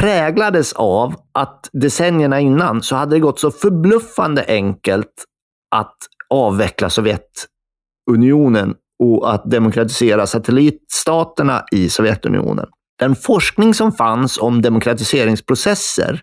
[0.00, 5.24] präglades av att decennierna innan så hade det gått så förbluffande enkelt
[5.70, 5.96] att
[6.30, 12.66] avveckla Sovjetunionen och att demokratisera satellitstaterna i Sovjetunionen.
[12.98, 16.22] Den forskning som fanns om demokratiseringsprocesser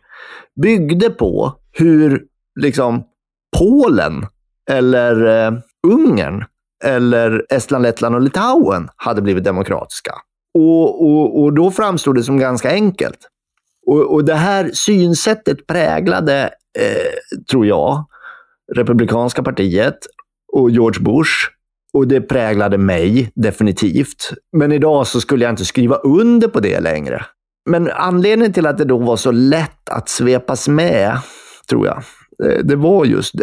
[0.61, 2.25] byggde på hur
[2.59, 3.03] liksom
[3.57, 4.25] Polen
[4.69, 5.53] eller eh,
[5.87, 6.45] Ungern
[6.83, 10.11] eller Estland, Lettland och Litauen hade blivit demokratiska.
[10.53, 13.19] Och, och, och då framstod det som ganska enkelt.
[13.87, 16.49] Och, och det här synsättet präglade,
[16.79, 18.05] eh, tror jag,
[18.75, 19.97] Republikanska partiet
[20.53, 21.31] och George Bush.
[21.93, 24.33] Och det präglade mig definitivt.
[24.57, 27.25] Men idag så skulle jag inte skriva under på det längre.
[27.69, 31.19] Men anledningen till att det då var så lätt att svepas med,
[31.69, 32.03] tror jag,
[32.43, 33.41] Eh, det var just eh,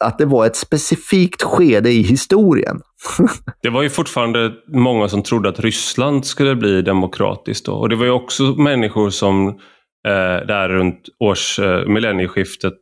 [0.00, 2.80] att det var ett specifikt skede i historien.
[3.62, 7.66] det var ju fortfarande många som trodde att Ryssland skulle bli demokratiskt.
[7.66, 7.72] Då.
[7.72, 12.80] Och det var ju också människor som eh, där runt års eh, millennieskiftet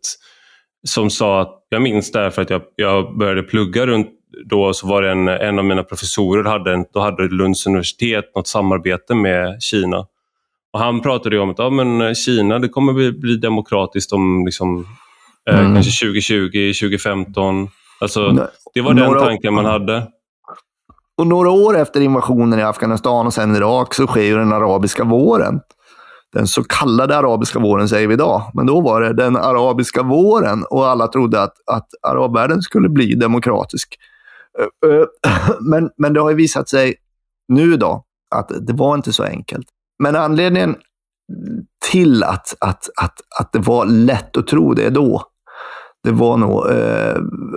[0.87, 4.09] som sa att, jag minns därför att jag, jag började plugga runt
[4.45, 8.35] då så var det en, en av mina professorer, hade en, då hade Lunds universitet
[8.35, 10.07] något samarbete med Kina.
[10.73, 14.45] Och Han pratade om att ja, men eh, Kina det kommer bli, bli demokratiskt om
[14.47, 14.87] liksom,
[15.51, 15.75] mm.
[15.75, 17.69] Kanske 2020, 2015.
[18.01, 20.07] Alltså, det var den tanken man hade.
[21.19, 25.05] Och några år efter invasionen i Afghanistan och sen Irak så sker ju den arabiska
[25.05, 25.61] våren.
[26.33, 30.65] Den så kallade arabiska våren säger vi idag, men då var det den arabiska våren
[30.71, 33.97] och alla trodde att, att arabvärlden skulle bli demokratisk.
[35.61, 36.95] Men, men det har ju visat sig
[37.49, 39.67] nu då att det var inte så enkelt.
[39.99, 40.77] Men anledningen
[41.91, 45.23] till att, att, att, att det var lätt att tro det då,
[46.07, 47.17] det var nog eh,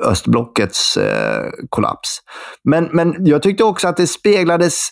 [0.09, 2.19] östblockets eh, kollaps.
[2.63, 4.89] Men, men jag tyckte också att det speglades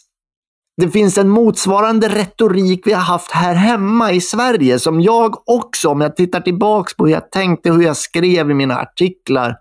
[0.81, 5.89] det finns en motsvarande retorik vi har haft här hemma i Sverige som jag också,
[5.89, 9.55] om jag tittar tillbaka på hur jag tänkte, hur jag skrev i mina artiklar.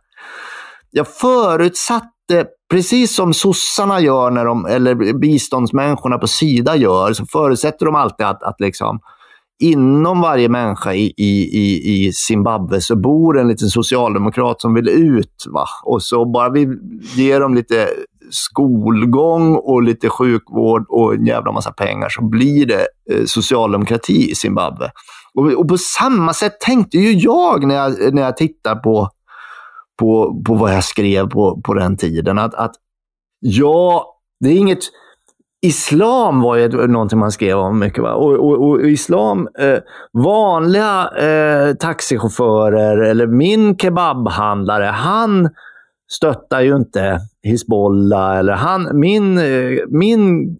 [0.91, 7.87] Jag förutsatte, precis som sossarna gör, när de, eller biståndsmänniskorna på Sida gör, så förutsätter
[7.87, 9.01] de alltid att, att liksom,
[9.59, 15.45] inom varje människa i, i, i Zimbabwe så bor en liten socialdemokrat som vill ut.
[15.47, 15.65] Va?
[15.85, 16.69] Och så bara vi
[17.17, 17.89] ger dem lite
[18.31, 24.35] skolgång och lite sjukvård och en jävla massa pengar så blir det eh, socialdemokrati i
[24.35, 24.91] Zimbabwe.
[25.35, 29.09] Och, och, på samma sätt tänkte ju jag när jag, när jag tittar på,
[29.99, 32.39] på, på vad jag skrev på, på den tiden.
[32.39, 32.73] Att, att
[33.41, 34.07] ja,
[34.41, 34.85] det är inget
[35.63, 38.03] Islam var ju någonting man skrev om mycket.
[38.03, 38.15] Va?
[38.15, 39.79] Och, och, och islam, eh,
[40.13, 45.49] vanliga eh, taxichaufförer eller min kebabhandlare, han
[46.11, 48.39] stöttar ju inte Hizbollah.
[48.39, 50.57] Eller han, min, eh, min,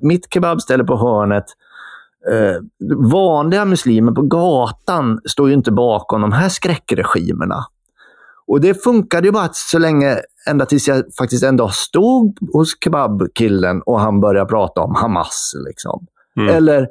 [0.00, 1.44] mitt kebabställe på hörnet,
[2.32, 2.56] eh,
[3.12, 7.66] vanliga muslimer på gatan står ju inte bakom de här skräckregimerna.
[8.46, 12.72] Och det funkade ju bara så länge, ända tills jag faktiskt en dag stod hos
[12.84, 15.52] kebabkillen och han började prata om Hamas.
[15.66, 16.06] Liksom.
[16.36, 16.56] Mm.
[16.56, 16.88] Eller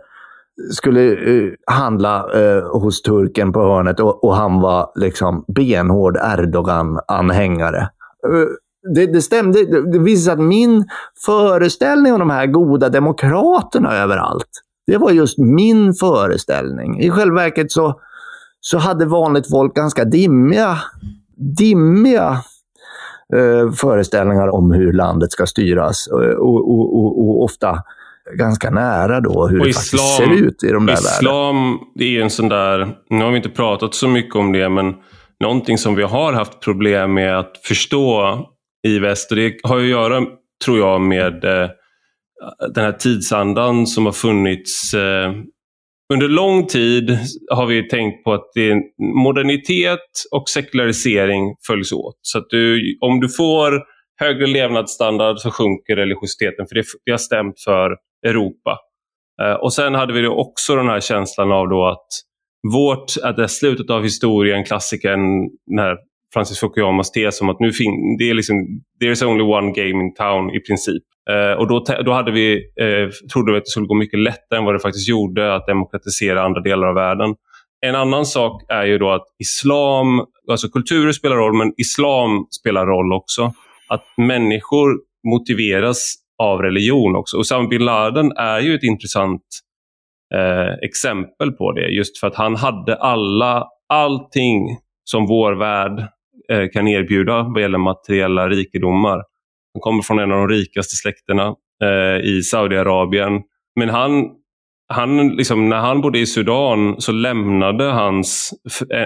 [0.71, 7.89] skulle uh, handla uh, hos turken på hörnet och, och, han var liksom benhård Erdogan-anhängare.
[8.27, 8.47] Uh,
[8.95, 9.65] det, det stämde.
[9.65, 10.85] Det, det visade sig att min
[11.25, 14.49] föreställning om de här goda demokraterna överallt,
[14.87, 17.01] det var just min föreställning.
[17.01, 17.99] I själva verket så,
[18.59, 20.77] så hade vanligt folk ganska dimmiga
[21.41, 22.43] dimmiga
[23.35, 26.07] eh, föreställningar om hur landet ska styras.
[26.07, 27.83] Och, och, och, och ofta
[28.37, 32.21] ganska nära då hur det islam, faktiskt ser ut i de där Islam, det är
[32.21, 34.93] en sån där, nu har vi inte pratat så mycket om det, men
[35.39, 38.39] någonting som vi har haft problem med att förstå
[38.87, 39.31] i väst.
[39.31, 40.21] Och det har att göra,
[40.65, 41.69] tror jag, med eh,
[42.73, 45.31] den här tidsandan som har funnits eh,
[46.11, 47.17] under lång tid
[47.51, 48.81] har vi tänkt på att det är
[49.23, 52.19] modernitet och sekularisering följs åt.
[52.21, 53.83] Så att du, om du får
[54.19, 57.97] högre levnadsstandard så sjunker religiositeten, för det, det har stämt för
[58.27, 58.77] Europa.
[59.41, 62.07] Eh, och Sen hade vi också den här känslan av då att
[62.73, 65.19] vårt, att det är slutet av historien, klassikern,
[65.67, 65.97] när
[66.33, 68.55] Francis Fukuyamas tes om att nu fin det är liksom,
[69.03, 71.03] there's only one game in town i princip.
[71.29, 74.59] Eh, och då, då hade vi, eh, trodde vi att det skulle gå mycket lättare
[74.59, 77.35] än vad det faktiskt gjorde att demokratisera andra delar av världen.
[77.85, 82.85] En annan sak är ju då att islam, alltså kulturer spelar roll, men islam spelar
[82.85, 83.53] roll också.
[83.87, 87.37] Att människor motiveras av religion också.
[87.37, 89.41] Osama bin Laden är ju ett intressant
[90.35, 91.87] eh, exempel på det.
[91.87, 95.99] Just för att han hade alla, allting som vår värld
[96.51, 99.23] eh, kan erbjuda vad gäller materiella rikedomar.
[99.73, 103.41] Han kommer från en av de rikaste släkterna eh, i Saudiarabien.
[103.75, 104.29] Men han,
[104.93, 108.53] han liksom, när han bodde i Sudan så lämnade hans,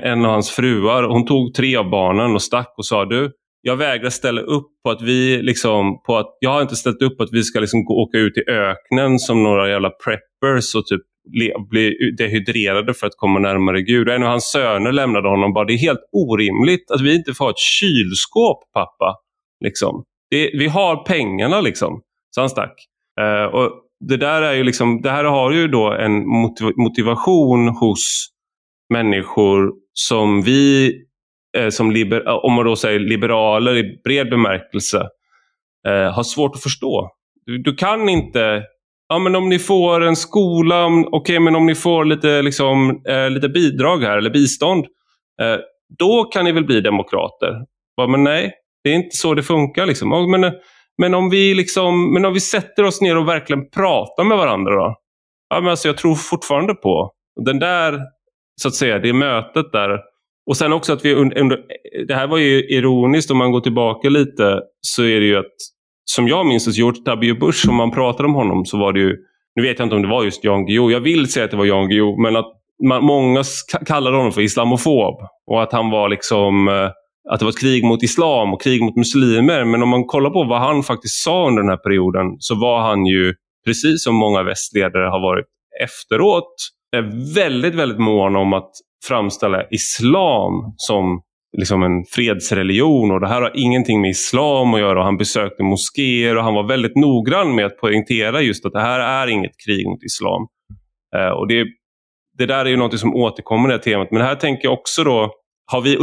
[0.03, 3.32] en av hans fruar, hon tog tre av barnen och stack och sa du,
[3.68, 7.18] jag vägrar ställa upp på att vi liksom, på att, jag har inte ställt upp
[7.18, 10.86] på att vi ska liksom gå, åka ut i öknen som några jävla preppers och
[10.86, 11.01] typ
[11.70, 14.09] bli dehydrerade för att komma närmare Gud.
[14.09, 17.45] En av hans söner lämnade honom bara, det är helt orimligt att vi inte får
[17.45, 19.16] ha ett kylskåp pappa.
[19.63, 20.03] Liksom
[20.36, 22.01] vi, vi har pengarna liksom.
[22.36, 22.75] Så han stack.
[23.21, 26.27] Uh, och det där är ju liksom, det här har ju då en
[26.77, 28.27] motivation hos
[28.93, 30.93] människor som vi,
[31.57, 35.07] eh, som liber, eh, om man då säger liberaler i bred bemärkelse,
[35.88, 37.09] eh, har svårt att förstå.
[37.45, 38.63] Du, du, kan inte,
[39.09, 43.01] ja men om ni får en skola, okej okay, men om ni får lite, liksom,
[43.07, 44.86] eh, lite bidrag här eller bistånd,
[45.41, 45.57] eh,
[45.99, 47.65] då kan ni väl bli demokrater.
[47.95, 48.53] Ja, men nej,
[48.86, 49.86] det är inte så det funkar.
[49.86, 50.09] Liksom.
[50.31, 50.51] Men,
[50.97, 54.75] men, om vi liksom, men om vi sätter oss ner och verkligen pratar med varandra
[54.75, 54.95] då?
[55.49, 57.11] Ja, men alltså, jag tror fortfarande på
[57.45, 57.99] den där,
[58.61, 59.99] så att säga, det mötet där.
[60.47, 61.59] Och sen också att vi under,
[62.07, 65.55] det här var ju ironiskt om man går tillbaka lite, så är det ju att,
[66.05, 67.39] som jag minns det, George W.
[67.39, 69.15] Bush, om man pratar om honom så var det ju,
[69.55, 71.57] nu vet jag inte om det var just Jan Guillou, jag vill säga att det
[71.57, 72.51] var Jan Guillou, men att
[72.83, 73.43] man, många
[73.86, 75.15] kallade honom för islamofob
[75.51, 76.89] och att han var liksom eh,
[77.30, 79.65] att det var ett krig mot islam och krig mot muslimer.
[79.65, 82.82] Men om man kollar på vad han faktiskt sa under den här perioden så var
[82.82, 83.34] han ju,
[83.65, 85.45] precis som många västledare har varit
[85.84, 86.53] efteråt,
[87.36, 88.71] väldigt, väldigt mån om att
[89.07, 91.21] framställa islam som
[91.57, 94.99] liksom en fredsreligion och det här har ingenting med islam att göra.
[94.99, 98.82] Och han besökte moskéer och han var väldigt noggrann med att poängtera just att det
[98.82, 100.47] här är inget krig mot islam.
[101.15, 101.65] Eh, och det,
[102.38, 104.11] det där är ju något som återkommer i det här temat.
[104.11, 105.32] Men här tänker jag också då,
[105.72, 105.97] har vi,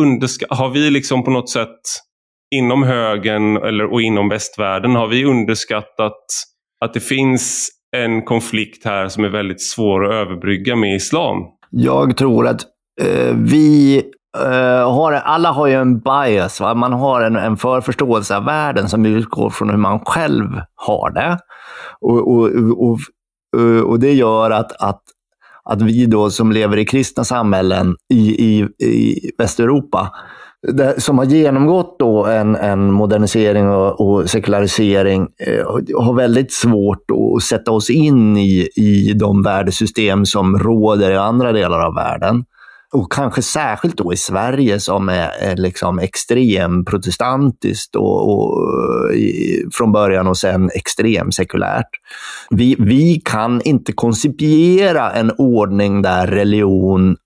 [0.49, 1.81] har vi liksom på något sätt
[2.55, 6.19] inom högen eller, och inom västvärlden, har vi underskattat
[6.85, 11.39] att det finns en konflikt här som är väldigt svår att överbrygga med islam?
[11.71, 12.63] Jag tror att
[13.01, 14.03] eh, vi
[14.39, 16.75] Uh, har, alla har ju en bias, va?
[16.75, 21.39] man har en, en förförståelse av världen som utgår från hur man själv har det.
[22.01, 22.99] Och, och, och,
[23.87, 25.03] och det gör att, att,
[25.65, 30.13] att vi då som lever i kristna samhällen i, i, i Västeuropa,
[30.69, 35.67] det, som har genomgått då en, en modernisering och, och sekularisering, eh,
[36.05, 41.53] har väldigt svårt att sätta oss in i, i de värdesystem som råder i andra
[41.53, 42.45] delar av världen
[42.93, 48.59] och kanske särskilt då i Sverige som är, är liksom extrem protestantiskt och, och
[49.11, 51.89] eh, i, från början och sen extrem sekulärt.
[52.51, 57.17] Vi, vi kan inte koncipiera en ordning där religion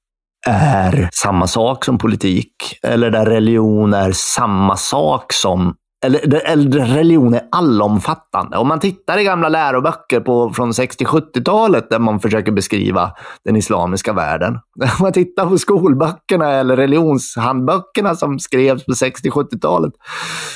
[0.47, 5.75] är samma sak som politik eller där religion är samma sak som
[6.05, 8.57] eller, eller religion är allomfattande.
[8.57, 13.13] Om man tittar i gamla läroböcker på, från 60-70-talet där man försöker beskriva
[13.45, 14.55] den islamiska världen.
[14.81, 19.93] Om man tittar på skolböckerna eller religionshandböckerna som skrevs på 60-70-talet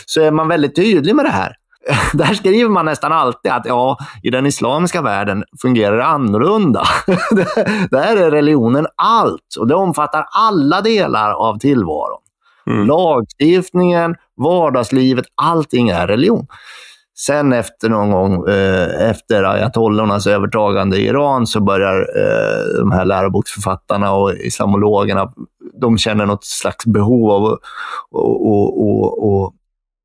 [0.07, 1.55] så är man väldigt tydlig med det här.
[2.13, 6.85] Där skriver man nästan alltid att ja, i den islamiska världen fungerar det annorlunda.
[7.91, 12.21] Där är religionen allt och det omfattar alla delar av tillvaron.
[12.67, 12.87] Mm.
[12.87, 16.47] Lagstiftningen, vardagslivet, allting är religion.
[17.19, 23.05] Sen efter någon gång eh, efter ayatollornas övertagande i Iran så börjar eh, de här
[23.05, 25.33] läroboksförfattarna och islamologerna,
[25.81, 27.61] de känner något slags behov av att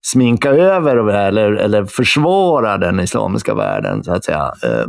[0.05, 4.53] sminka över eller, eller försvara den islamiska världen, så att säga.
[4.63, 4.85] Eh,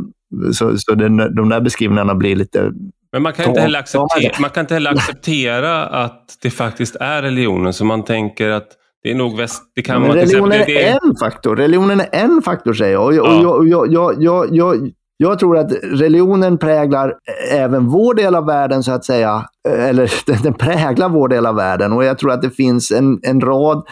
[0.53, 2.71] så, så den, de där beskrivningarna blir lite
[3.11, 7.21] men man kan, inte heller acceptera, man kan inte heller acceptera att det faktiskt är
[7.21, 7.73] religionen.
[7.73, 8.67] Så man tänker att
[9.03, 9.63] det är nog väst...
[9.75, 11.55] Det kan Men religionen exempel, det, är en faktor.
[11.55, 13.05] Religionen är en faktor, säger jag.
[13.05, 13.49] Och, ja.
[13.49, 17.13] och jag, jag, jag, jag, jag tror att religionen präglar
[17.51, 19.45] även vår del av världen, så att säga.
[19.69, 20.11] Eller
[20.43, 21.93] den präglar vår del av världen.
[21.93, 23.87] Och jag tror att det finns en, en rad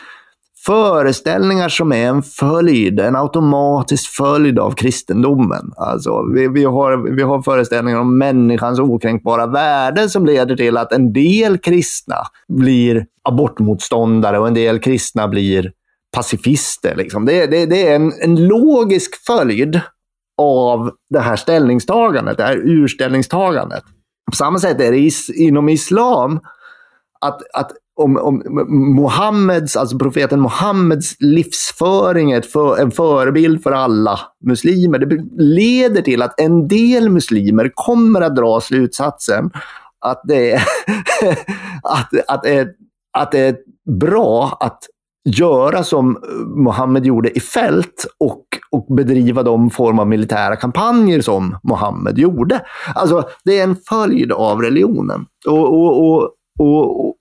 [0.65, 5.71] föreställningar som är en följd, en automatisk följd av kristendomen.
[5.77, 10.91] Alltså, vi, vi, har, vi har föreställningar om människans okränkbara värde som leder till att
[10.91, 12.15] en del kristna
[12.47, 15.71] blir abortmotståndare och en del kristna blir
[16.15, 16.95] pacifister.
[16.95, 17.25] Liksom.
[17.25, 19.81] Det, det, det är en, en logisk följd
[20.41, 23.83] av det här ställningstagandet, det här urställningstagandet.
[24.31, 26.39] På samma sätt är det is, inom islam
[27.21, 28.43] att, att om, om
[28.95, 34.99] Mohammeds, alltså profeten Mohammeds livsföring är för, en förebild för alla muslimer.
[34.99, 39.51] Det leder till att en del muslimer kommer att dra slutsatsen
[40.05, 40.61] att det är,
[41.83, 42.67] att, att det är,
[43.17, 43.57] att det är
[43.99, 44.79] bra att
[45.29, 46.17] göra som
[46.55, 52.61] Mohammed gjorde i fält och, och bedriva de form av militära kampanjer som Mohammed gjorde.
[52.95, 55.25] Alltså, det är en följd av religionen.
[55.47, 56.23] och, och,
[56.59, 57.15] och, och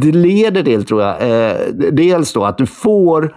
[0.00, 3.36] det leder till, tror jag, eh, dels då att du får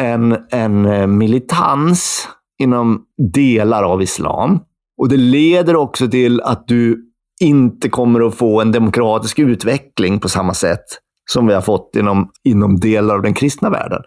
[0.00, 2.28] en, en eh, militans
[2.58, 3.02] inom
[3.32, 4.60] delar av islam.
[4.98, 7.02] Och det leder också till att du
[7.40, 10.84] inte kommer att få en demokratisk utveckling på samma sätt
[11.30, 14.02] som vi har fått inom, inom delar av den kristna världen.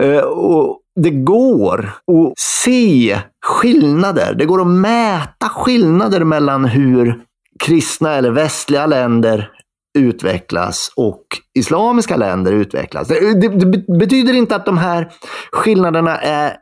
[0.00, 4.34] Eh, och det går att se skillnader.
[4.34, 7.24] Det går att mäta skillnader mellan hur
[7.64, 9.50] kristna eller västliga länder
[9.94, 11.24] utvecklas och
[11.54, 13.08] islamiska länder utvecklas.
[13.08, 15.10] Det, det, det betyder inte att de här
[15.52, 16.56] skillnaderna är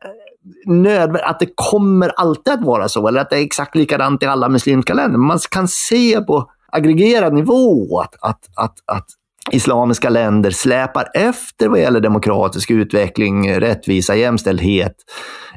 [0.66, 4.26] nödvändigt, att det kommer alltid att vara så, eller att det är exakt likadant i
[4.26, 5.18] alla muslimska länder.
[5.18, 9.06] Man kan se på aggregerad nivå att, att, att, att
[9.50, 14.94] islamiska länder släpar efter vad gäller demokratisk utveckling, rättvisa, jämställdhet,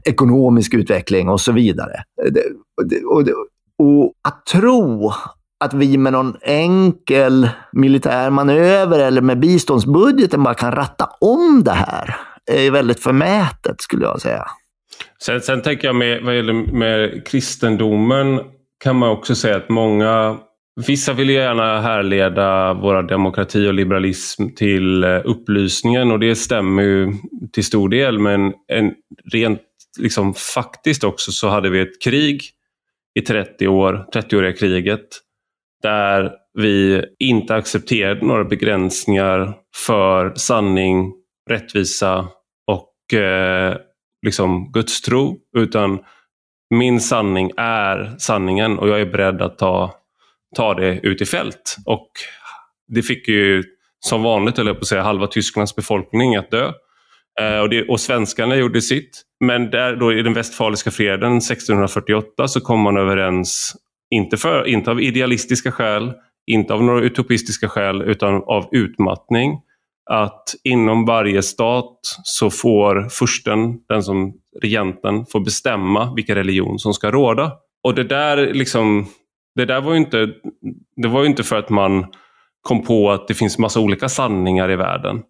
[0.04, 2.04] ekonomisk utveckling och så vidare.
[3.10, 3.22] Och,
[3.80, 5.12] och att tro
[5.66, 11.72] att vi med någon enkel militär manöver eller med biståndsbudgeten bara kan ratta om det
[11.72, 12.16] här
[12.52, 14.46] är väldigt förmätet skulle jag säga.
[15.24, 18.40] Sen, sen tänker jag med, vad gäller med kristendomen
[18.84, 20.38] kan man också säga att många
[20.88, 27.14] Vissa vill gärna härleda våra demokrati och liberalism till eh, upplysningen och det stämmer ju
[27.54, 28.94] till stor del men en,
[29.32, 29.62] rent
[30.00, 32.42] liksom, faktiskt också så hade vi ett krig
[33.20, 35.08] i 30 år, 30-åriga kriget
[35.86, 39.54] där vi inte accepterade några begränsningar
[39.86, 41.14] för sanning,
[41.50, 42.28] rättvisa
[42.68, 43.78] och eh,
[44.26, 46.00] liksom gudstro utan
[46.70, 49.96] min sanning är sanningen och jag är beredd att ta
[50.56, 51.76] ta det ut i fält.
[51.86, 52.10] Och
[52.88, 53.64] det fick ju
[54.00, 56.72] som vanligt, eller på att säga, halva Tysklands befolkning att dö.
[57.42, 59.22] Eh, och, det, och svenskarna gjorde sitt.
[59.40, 63.76] Men där då i den västfaliska freden 1648 så kom man överens,
[64.16, 66.14] inte, för, inte av idealistiska skäl,
[66.48, 69.60] inte av några utopistiska skäl, utan av utmattning.
[70.10, 76.94] Att inom varje stat så får fursten, den som regenten, får bestämma vilken religion som
[76.94, 77.52] ska råda.
[77.84, 79.08] Och det där liksom,
[79.56, 80.30] det där var ju inte,
[80.96, 82.06] det var inte för att man
[82.62, 85.22] kom på att det finns massa olika sanningar i världen.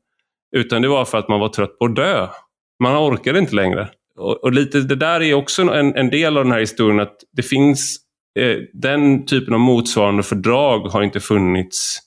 [0.56, 2.28] Utan det var för att man var trött på att dö.
[2.84, 3.90] Man orkade inte längre.
[4.20, 7.16] Och, och lite, det där är också en, en, del av den här historien att
[7.32, 8.05] det finns
[8.40, 12.00] Eh, den typen av motsvarande fördrag har inte funnits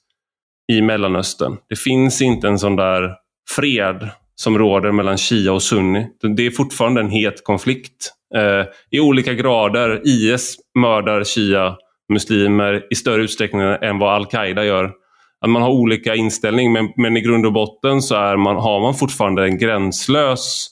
[0.73, 1.57] i Mellanöstern.
[1.69, 3.15] Det finns inte en sån där
[3.57, 6.07] fred som råder mellan Shia och Sunni.
[6.37, 8.13] Det är fortfarande en het konflikt.
[8.35, 10.01] Eh, I olika grader.
[10.05, 11.77] IS mördar Shia
[12.13, 14.93] muslimer i större utsträckning än vad al-Qaida gör.
[15.41, 18.81] Att man har olika inställning men, men i grund och botten så är man, har
[18.81, 20.69] man fortfarande en gränslös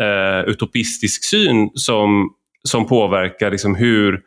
[0.00, 2.30] eh, utopistisk syn som,
[2.68, 4.20] som påverkar liksom hur,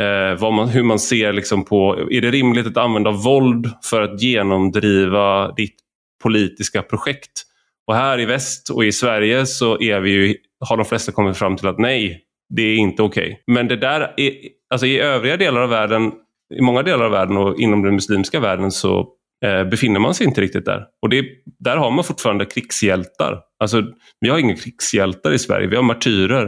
[0.00, 4.02] eh, vad man, hur man ser liksom på, är det rimligt att använda våld för
[4.02, 5.76] att genomdriva ditt
[6.22, 7.42] politiska projekt?
[7.86, 10.36] Och här i väst och i Sverige så är vi ju,
[10.68, 12.20] har de flesta kommit fram till att nej,
[12.54, 13.24] det är inte okej.
[13.24, 13.54] Okay.
[13.54, 14.32] Men det där är,
[14.70, 16.12] alltså i övriga delar av världen,
[16.54, 19.08] i många delar av världen och inom den muslimska världen så
[19.44, 20.84] eh, befinner man sig inte riktigt där.
[21.02, 21.24] Och det,
[21.58, 23.40] där har man fortfarande krigshjältar.
[23.60, 23.82] Alltså,
[24.20, 26.44] vi har inga krigshjältar i Sverige, vi har martyrer.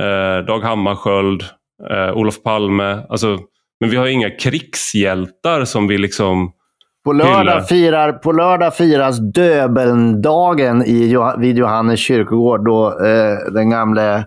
[0.00, 1.44] Eh, Dag Hammarskjöld,
[1.90, 3.06] eh, Olof Palme.
[3.08, 3.38] Alltså,
[3.80, 6.52] men vi har inga krigshjältar som vi liksom
[7.04, 14.26] på lördag, firar, på lördag firas Döbelndagen i, vid Johannes kyrkogård då eh, den gamle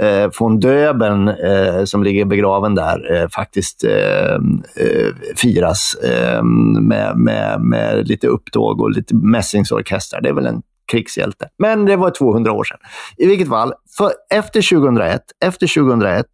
[0.00, 7.16] eh, von Döbeln, eh, som ligger begraven där, eh, faktiskt eh, eh firas eh, med,
[7.16, 10.20] med, med lite upptåg och lite mässingsorkestrar.
[10.20, 10.62] Det är väl en
[10.92, 11.48] krigshjälte.
[11.58, 12.78] Men det var 200 år sedan.
[13.16, 16.26] I vilket fall, för efter 2001, efter 2001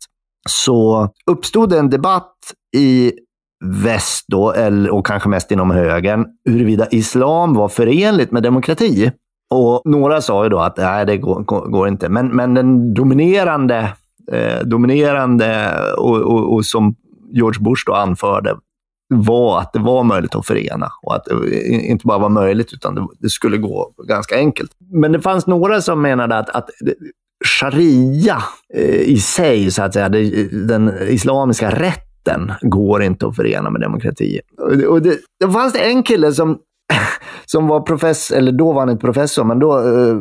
[0.49, 2.35] så uppstod en debatt
[2.77, 3.13] i
[3.65, 4.55] väst då,
[4.91, 9.13] och kanske mest inom högern, huruvida islam var förenligt med demokrati.
[9.51, 12.09] Och några sa ju då att nej, det går, går inte.
[12.09, 13.93] Men, men den dominerande,
[14.33, 16.95] eh, dominerande och, och, och, som
[17.33, 18.57] George Bush då anförde
[19.15, 20.89] var att det var möjligt att förena.
[21.03, 24.71] Och att det inte bara var möjligt, utan det, det skulle gå ganska enkelt.
[24.93, 26.69] Men det fanns några som menade att, att
[27.45, 28.43] sharia
[28.75, 34.41] eh, i sig, så att säga, den islamiska rätten går inte att förena med demokrati.
[34.89, 36.59] Och det, det fanns det en kille som
[37.47, 40.17] som var professor, eller då var han inte professor, men då eh,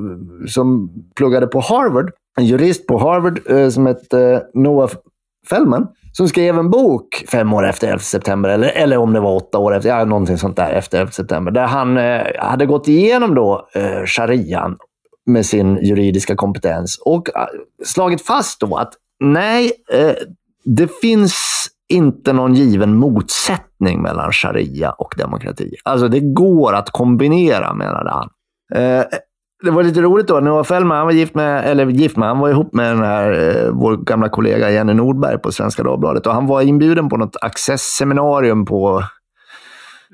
[0.48, 2.12] som pluggade på Harvard.
[2.38, 4.90] En jurist på Harvard eh, som hette eh, Noah
[5.50, 5.88] Fellman.
[6.12, 9.58] Som skrev en bok fem år efter 11 september, eller, eller om det var åtta
[9.58, 11.52] år efter, ja, någonting sånt där, efter 11 september.
[11.52, 14.78] Där han eh, hade gått igenom då eh, sharian
[15.30, 17.46] med sin juridiska kompetens och äh,
[17.86, 20.16] slagit fast då att nej, eh,
[20.66, 25.76] det finns inte någon given motsättning mellan sharia och demokrati.
[25.84, 28.30] Alltså det går att kombinera, menade han.
[28.74, 29.06] Eh,
[29.64, 30.40] det var lite roligt då.
[30.40, 33.32] Noah Fällman, han var gift med, eller gift med, han var ihop med den här,
[33.32, 36.28] eh, vår gamla kollega Jenny Nordberg på Svenska Dagbladet.
[36.28, 39.04] Och han var inbjuden på något access-seminarium på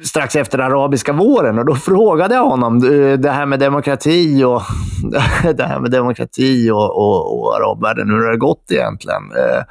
[0.04, 2.80] strax efter arabiska våren och då frågade jag honom
[3.20, 4.62] det här med demokrati och,
[5.56, 9.24] det här med demokrati och, och, och arabvärlden, hur har det gått egentligen?
[9.32, 9.64] Eh,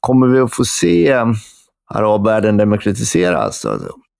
[0.00, 1.24] kommer vi att få se
[1.94, 3.66] arabvärlden demokratiseras?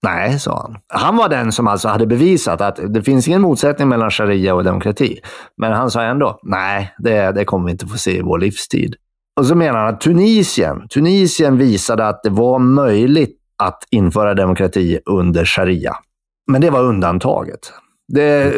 [0.02, 0.76] Nej, sa han.
[0.88, 4.64] Han var den som alltså hade bevisat att det finns ingen motsättning mellan sharia och
[4.64, 5.20] demokrati.
[5.56, 8.94] Men han sa ändå, nej, det, det kommer vi inte få se i vår livstid.
[9.36, 14.98] Och så menar han att Tunisien, Tunisien visade att det var möjligt att införa demokrati
[15.06, 15.96] under sharia.
[16.50, 17.72] Men det var undantaget.
[18.12, 18.52] Det,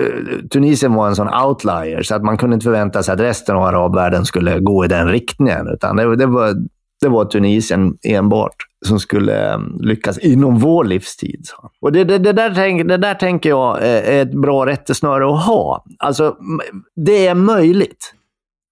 [0.51, 3.63] Tunisien var en sån outlier, så att man kunde inte förvänta sig att resten av
[3.63, 5.69] arabvärlden skulle gå i den riktningen.
[5.69, 6.55] Utan det, det var
[7.01, 11.47] det var Tunisien enbart som skulle ehm, lyckas inom vår livstid.
[11.81, 15.47] Och det, det, det, där tänk, det där tänker jag är ett bra rättesnöre att
[15.47, 15.85] ha.
[15.99, 16.37] Alltså,
[16.97, 18.15] det är möjligt,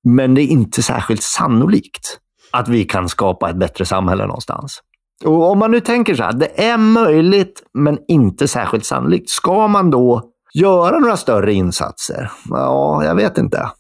[0.05, 2.19] men det är inte särskilt sannolikt
[2.51, 4.83] att vi kan skapa ett bättre samhälle någonstans.
[5.25, 9.31] Och om man nu tänker så här, det är möjligt men inte särskilt sannolikt.
[9.31, 10.23] Ska man då
[10.55, 12.31] göra några större insatser?
[12.51, 13.71] Ja, jag vet inte.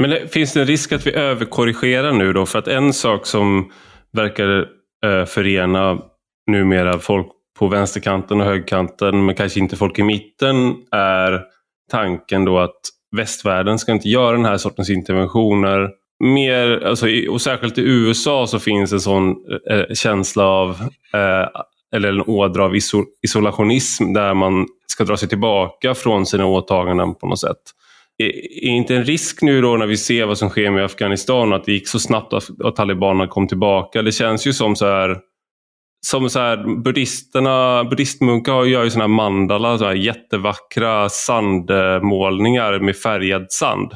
[0.00, 2.46] Men det, finns det en risk att vi överkorrigerar nu då?
[2.46, 3.70] För att en sak som
[4.12, 4.66] verkar
[5.04, 5.98] eh, förena
[6.50, 7.26] numera folk
[7.58, 11.42] på vänsterkanten och högerkanten, men kanske inte folk i mitten, är
[11.90, 12.80] tanken då att
[13.16, 15.90] västvärlden ska inte göra den här sortens interventioner.
[16.22, 19.34] Mer, alltså, och särskilt i USA så finns en sån
[19.70, 20.70] eh, känsla av,
[21.14, 21.60] eh,
[21.94, 27.14] eller en ådra av iso isolationism där man ska dra sig tillbaka från sina åtaganden
[27.14, 27.58] på något sätt.
[28.62, 31.64] Är inte en risk nu då när vi ser vad som sker med Afghanistan att
[31.64, 34.02] det gick så snabbt att, att talibanerna kom tillbaka?
[34.02, 35.16] Det känns ju som så här
[36.06, 42.96] som så här, buddhisterna, buddhistmunkar gör ju såna här mandala, så här jättevackra sandmålningar med
[42.96, 43.92] färgad sand.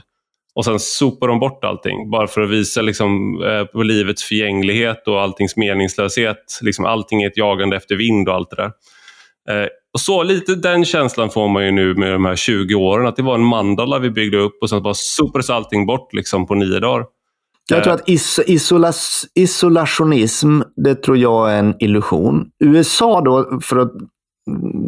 [0.57, 5.09] Och sen sopar de bort allting bara för att visa liksom, eh, på livets förgänglighet
[5.09, 6.59] och alltings meningslöshet.
[6.63, 8.73] Liksom, allting är ett jagande efter vind och allt det där.
[9.49, 13.07] Eh, och så lite den känslan får man ju nu med de här 20 åren,
[13.07, 16.47] att det var en mandala vi byggde upp och sen bara sopades allting bort liksom,
[16.47, 17.05] på nio dagar.
[17.69, 22.47] Jag tror att is isolas isolationism, det tror jag är en illusion.
[22.65, 23.93] USA då, för att,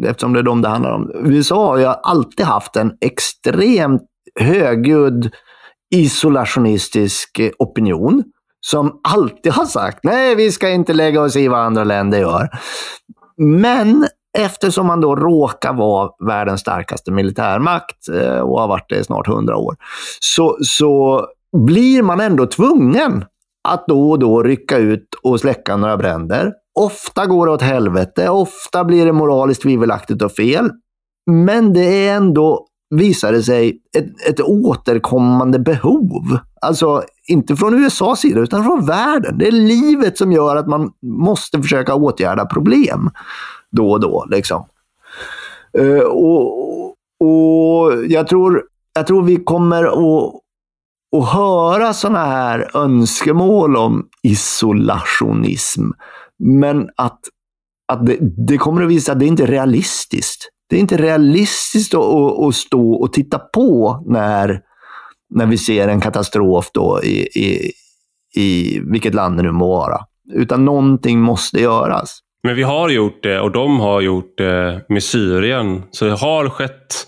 [0.05, 1.11] eftersom det är dem det handlar om.
[1.25, 4.01] USA har ju alltid haft en extremt
[4.39, 5.31] högljudd
[5.91, 8.23] isolationistisk eh, opinion
[8.61, 12.49] som alltid har sagt nej, vi ska inte lägga oss i vad andra länder gör.
[13.37, 19.03] Men eftersom man då råkar vara världens starkaste militärmakt eh, och har varit det i
[19.03, 19.75] snart hundra år,
[20.19, 21.25] så, så
[21.57, 23.25] blir man ändå tvungen
[23.67, 26.53] att då och då rycka ut och släcka några bränder.
[26.79, 30.69] Ofta går det åt helvete, ofta blir det moraliskt tvivelaktigt och fel.
[31.31, 36.39] Men det är ändå, visar det sig, ett, ett återkommande behov.
[36.61, 39.37] Alltså, inte från USAs sida, utan från världen.
[39.37, 43.09] Det är livet som gör att man måste försöka åtgärda problem
[43.71, 44.25] då och då.
[44.29, 44.65] Liksom.
[45.79, 46.85] Uh, och,
[47.19, 48.63] och jag tror,
[48.93, 50.33] jag tror vi kommer att
[51.17, 55.83] att höra sådana här önskemål om isolationism.
[56.39, 57.19] Men att,
[57.91, 58.17] att det,
[58.47, 60.49] det kommer att visa att det inte är realistiskt.
[60.69, 64.61] Det är inte realistiskt att, att, att stå och titta på när,
[65.29, 67.71] när vi ser en katastrof då i, i,
[68.35, 69.97] i vilket land det nu må vara.
[70.33, 72.19] Utan någonting måste göras.
[72.43, 75.83] Men vi har gjort det och de har gjort det med Syrien.
[75.91, 77.07] Så det har skett.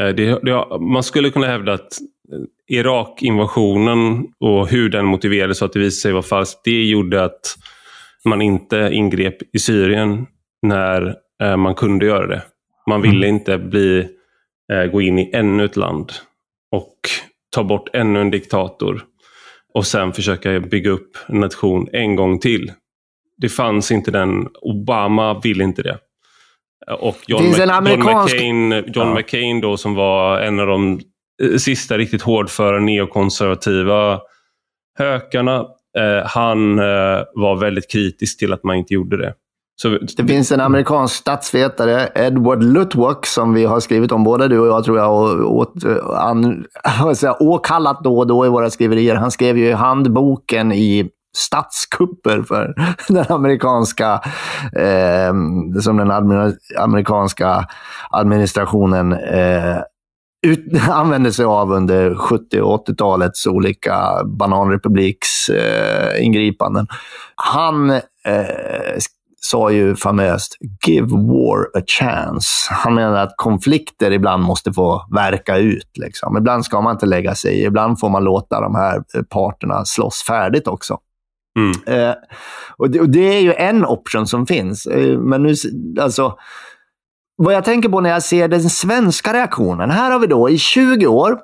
[0.00, 1.92] Eh, det, det, man skulle kunna hävda att
[2.32, 7.24] eh, Irak-invasionen och hur den motiverades så att det visade sig vara falskt, det gjorde
[7.24, 7.56] att
[8.24, 10.26] man inte ingrep i Syrien
[10.62, 12.42] när eh, man kunde göra det.
[12.86, 13.36] Man ville mm.
[13.36, 14.08] inte bli,
[14.72, 16.12] eh, gå in i ännu ett land
[16.72, 16.96] och
[17.54, 19.04] ta bort ännu en diktator
[19.74, 22.72] och sen försöka bygga upp en nation en gång till.
[23.36, 25.98] Det fanns inte den, Obama ville inte det.
[26.98, 28.34] Och John, Mc, amerikansk...
[28.34, 29.14] John, McCain, John ja.
[29.14, 31.00] McCain då som var en av de
[31.42, 34.20] Eh, sista riktigt hårdföra neokonservativa
[34.98, 35.66] hökarna.
[35.98, 39.34] Eh, han eh, var väldigt kritisk till att man inte gjorde det.
[39.82, 44.58] Så, det finns en amerikansk statsvetare, Edward Lutwak, som vi har skrivit om, både du
[44.58, 45.74] och jag tror jag, och, och
[46.24, 46.64] an,
[47.14, 49.14] säga, åkallat då och då i våra skriverier.
[49.14, 52.74] Han skrev ju handboken i statskupper för
[53.12, 54.20] den amerikanska,
[54.76, 55.34] eh,
[55.82, 56.10] som den
[56.78, 57.66] amerikanska
[58.10, 59.78] administrationen eh,
[60.46, 66.86] ut, använde sig av under 70 och 80-talets olika bananrepubliksingripanden.
[66.90, 66.96] Eh,
[67.34, 68.00] Han eh,
[69.40, 72.48] sa ju famöst “Give war a chance”.
[72.70, 75.90] Han menar att konflikter ibland måste få verka ut.
[75.94, 76.36] Liksom.
[76.36, 77.64] Ibland ska man inte lägga sig.
[77.64, 80.98] Ibland får man låta de här parterna slåss färdigt också.
[81.58, 82.00] Mm.
[82.00, 82.14] Eh,
[82.76, 84.86] och, det, och, det, är ju en option som finns.
[84.86, 85.54] Eh, men nu,
[86.00, 86.38] alltså,
[87.36, 89.90] vad jag tänker på när jag ser den svenska reaktionen.
[89.90, 91.38] Här har vi då i 20 år,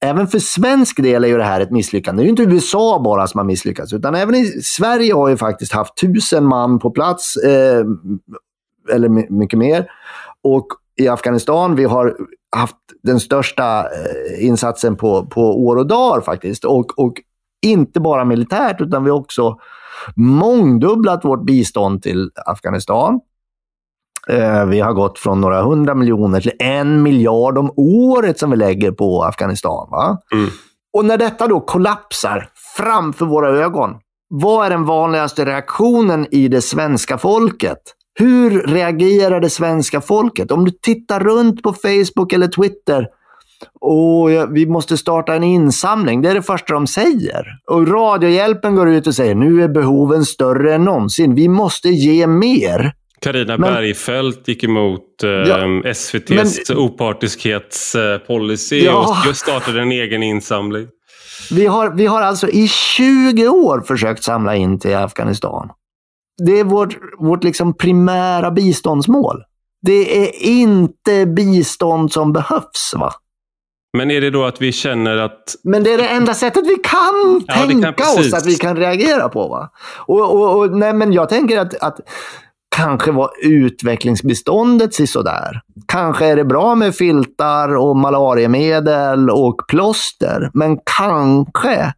[0.00, 2.22] även för svensk del är ju det här ett misslyckande.
[2.22, 5.36] Det är ju inte USA bara som har misslyckats, utan även i Sverige har ju
[5.36, 7.84] faktiskt haft tusen man på plats, eh,
[8.92, 9.90] eller mycket mer.
[10.42, 12.16] Och i Afghanistan, vi har
[12.56, 16.64] haft den största eh, insatsen på, på år och dagar faktiskt.
[16.64, 17.14] Och, och
[17.62, 19.58] inte bara militärt, utan vi har också
[20.16, 23.20] mångdubblat vårt bistånd till Afghanistan.
[24.28, 28.56] Eh, vi har gått från några hundra miljoner till en miljard om året som vi
[28.56, 29.88] lägger på Afghanistan.
[29.90, 30.18] Va?
[30.32, 30.50] Mm.
[30.96, 33.90] Och när detta då kollapsar framför våra ögon,
[34.30, 37.78] vad är den vanligaste reaktionen i det svenska folket?
[38.14, 40.50] Hur reagerar det svenska folket?
[40.50, 43.06] Om du tittar runt på Facebook eller Twitter,
[43.80, 46.22] och vi måste starta en insamling.
[46.22, 47.46] Det är det första de säger.
[47.70, 51.34] Och Radiohjälpen går ut och säger nu är behoven större än någonsin.
[51.34, 52.92] Vi måste ge mer.
[53.20, 60.88] Karina Bergfeldt gick emot eh, ja, SVTs men, opartiskhetspolicy ja, och startade en egen insamling.
[61.50, 65.70] Vi har, vi har alltså i 20 år försökt samla in till Afghanistan.
[66.46, 69.42] Det är vårt, vårt liksom primära biståndsmål.
[69.82, 72.94] Det är inte bistånd som behövs.
[72.96, 73.12] va?
[73.96, 75.54] Men är det då att vi känner att...
[75.64, 78.76] Men det är det enda sättet vi kan ja, tänka kan, oss att vi kan
[78.76, 79.48] reagera på.
[79.48, 79.70] va?
[79.96, 82.00] Och, och, och, nej, men jag tänker att, att
[82.76, 85.60] kanske var utvecklingsbiståndet sådär.
[85.86, 91.94] Kanske är det bra med filtar och malariemedel och plåster, men kanske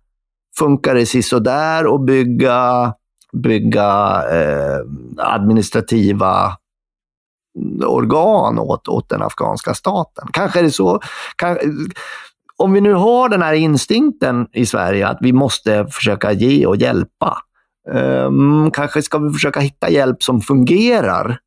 [0.59, 2.95] funkar det sådär att bygga,
[3.33, 4.79] bygga eh,
[5.17, 6.57] administrativa
[7.87, 10.29] organ åt, åt den afghanska staten.
[10.33, 11.01] Kanske är det så.
[11.37, 11.59] Kan,
[12.57, 16.77] om vi nu har den här instinkten i Sverige att vi måste försöka ge och
[16.77, 17.39] hjälpa.
[17.91, 21.39] Um, kanske ska vi försöka hitta hjälp som fungerar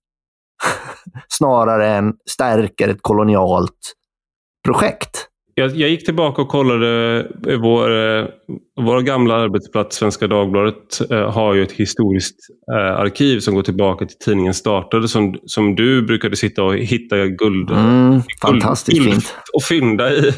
[1.27, 3.93] snarare än stärker ett kolonialt
[4.65, 5.29] projekt.
[5.57, 7.19] Jag, jag, gick tillbaka och kollade.
[7.47, 8.25] Eh, vår, eh,
[8.75, 12.39] vår gamla arbetsplats, Svenska Dagbladet, eh, har ju ett historiskt
[12.97, 15.07] arkiv som går tillbaka till tidningen startade.
[15.07, 19.35] Som, som du brukade sitta och hitta guld, mm, fantastiskt guld, fint.
[19.53, 20.31] och fynda i.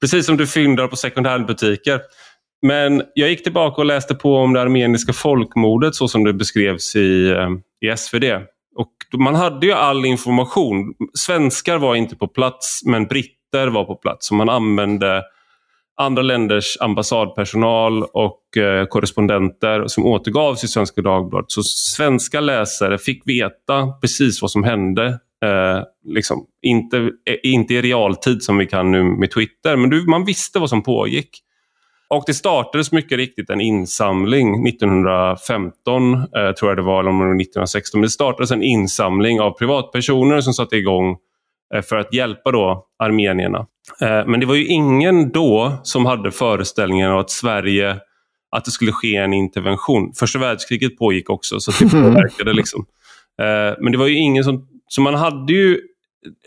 [0.00, 2.00] Precis som du fyndar på second hand-butiker.
[2.62, 6.96] Men jag gick tillbaka och läste på om det armeniska folkmordet så som det beskrevs
[6.96, 7.50] i, eh,
[7.80, 8.24] i SvD.
[8.76, 10.94] Och man hade ju all information.
[11.18, 14.26] Svenskar var inte på plats, men britter var på plats.
[14.26, 15.22] Så man använde
[16.00, 21.50] andra länders ambassadpersonal och eh, korrespondenter som återgavs i Svenska Dagbladet.
[21.50, 25.06] Så svenska läsare fick veta precis vad som hände.
[25.44, 30.06] Eh, liksom, inte, eh, inte i realtid som vi kan nu med Twitter, men du,
[30.06, 31.30] man visste vad som pågick.
[32.10, 38.00] Och det startades mycket riktigt en insamling 1915, eh, tror jag det var, eller 1916.
[38.00, 41.16] Men det startades en insamling av privatpersoner som satte igång
[41.74, 43.66] Eh, för att hjälpa då armenierna.
[44.00, 47.96] Eh, men det var ju ingen då som hade föreställningen att Sverige,
[48.56, 50.12] att det skulle ske en intervention.
[50.18, 52.52] Första världskriget pågick också så det påverkade.
[52.52, 52.86] liksom.
[53.42, 55.80] Eh, men det var ju ingen som, så man hade ju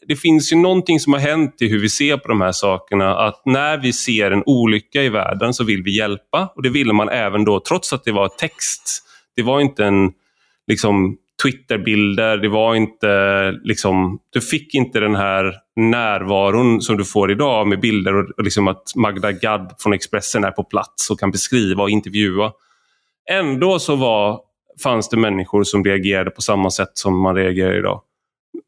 [0.08, 3.16] det finns ju någonting som har hänt i hur vi ser på de här sakerna.
[3.16, 6.54] Att när vi ser en olycka i världen så vill vi hjälpa.
[6.56, 9.04] Och det ville man även då, trots att det var text.
[9.36, 10.12] Det var inte en
[10.68, 12.38] liksom, Twitterbilder.
[12.38, 17.80] Det var inte liksom, du fick inte den här närvaron som du får idag med
[17.80, 21.84] bilder och, och liksom att Magda Gad från Expressen är på plats och kan beskriva
[21.84, 22.52] och intervjua.
[23.32, 24.40] Ändå så var,
[24.84, 28.02] fanns det människor som reagerade på samma sätt som man reagerar idag.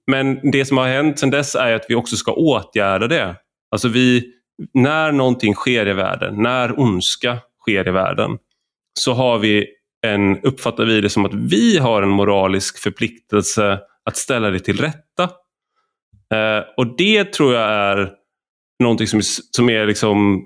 [0.08, 3.36] Men det som har hänt sedan dess är att vi också ska åtgärda det.
[3.72, 4.32] Alltså vi,
[4.74, 8.38] när någonting sker i världen, när ondska sker i världen,
[9.00, 9.68] så har vi
[10.08, 14.80] en, uppfattar vi det som att vi har en moralisk förpliktelse att ställa det till
[14.80, 15.24] rätta.
[16.34, 18.12] Eh, och det tror jag är
[18.80, 20.46] någonting som, som är liksom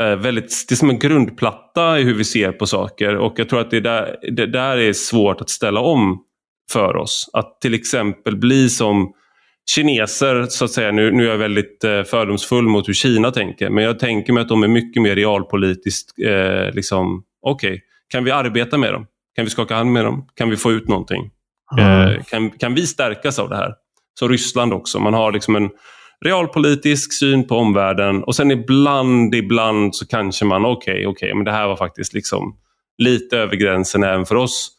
[0.00, 3.48] eh, väldigt, det är som en grundplatta i hur vi ser på saker och jag
[3.48, 6.25] tror att det där, det där är svårt att ställa om
[6.72, 7.30] för oss.
[7.32, 9.12] Att till exempel bli som
[9.70, 13.70] kineser, så att säga, nu, nu är jag väldigt eh, fördomsfull mot hur Kina tänker,
[13.70, 18.24] men jag tänker mig att de är mycket mer realpolitiskt, eh, liksom, okej, okay, kan
[18.24, 19.06] vi arbeta med dem?
[19.36, 20.28] Kan vi skaka hand med dem?
[20.34, 21.30] Kan vi få ut någonting?
[21.78, 22.08] Mm.
[22.08, 23.74] Eh, kan, kan vi stärkas av det här?
[24.18, 24.98] Så Ryssland också.
[24.98, 25.70] Man har liksom en
[26.24, 31.34] realpolitisk syn på omvärlden och sen ibland, ibland så kanske man, okej, okay, okej, okay,
[31.34, 32.56] men det här var faktiskt liksom
[32.98, 34.72] lite över gränsen även för oss.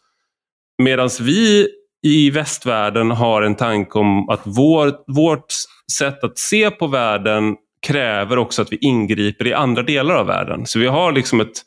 [0.84, 1.68] Medan vi
[2.04, 5.54] i västvärlden har en tanke om att vår, vårt
[5.98, 10.66] sätt att se på världen kräver också att vi ingriper i andra delar av världen.
[10.66, 11.64] Så vi har liksom ett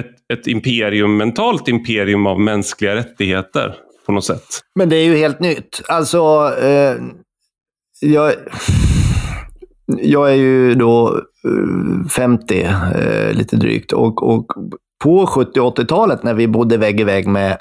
[0.00, 3.76] ett, ett imperium, mentalt imperium av mänskliga rättigheter
[4.06, 4.46] på något sätt.
[4.74, 5.82] Men det är ju helt nytt.
[5.88, 6.96] Alltså, eh,
[8.00, 8.32] jag,
[9.86, 13.92] jag är ju då eh, 50, eh, lite drygt.
[13.92, 14.46] Och, och
[15.02, 17.58] på 70 och 80-talet när vi bodde vägg i vägg med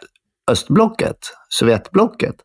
[0.51, 1.17] östblocket,
[1.49, 2.35] Sovjetblocket,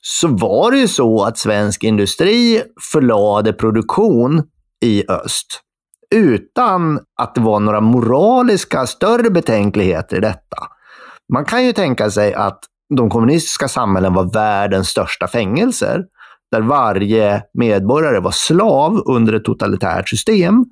[0.00, 2.62] så var det ju så att svensk industri
[2.92, 4.42] förlade produktion
[4.84, 5.60] i öst
[6.14, 10.56] utan att det var några moraliska större betänkligheter i detta.
[11.32, 12.60] Man kan ju tänka sig att
[12.96, 16.04] de kommunistiska samhällen var världens största fängelser,
[16.52, 20.64] där varje medborgare var slav under ett totalitärt system.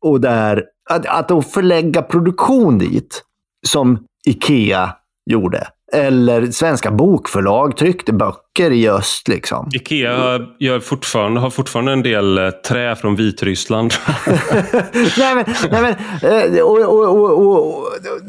[0.00, 3.22] Och där, att, att förlägga produktion dit,
[3.66, 4.96] som Ikea
[5.30, 9.28] gjorde, eller svenska bokförlag tryckte böcker i öst.
[9.28, 9.68] Liksom.
[9.72, 13.92] Ikea gör fortfarande, har fortfarande en del eh, trä från Vitryssland.
[15.18, 17.86] nej, men, nej, men, eh, och, och, och,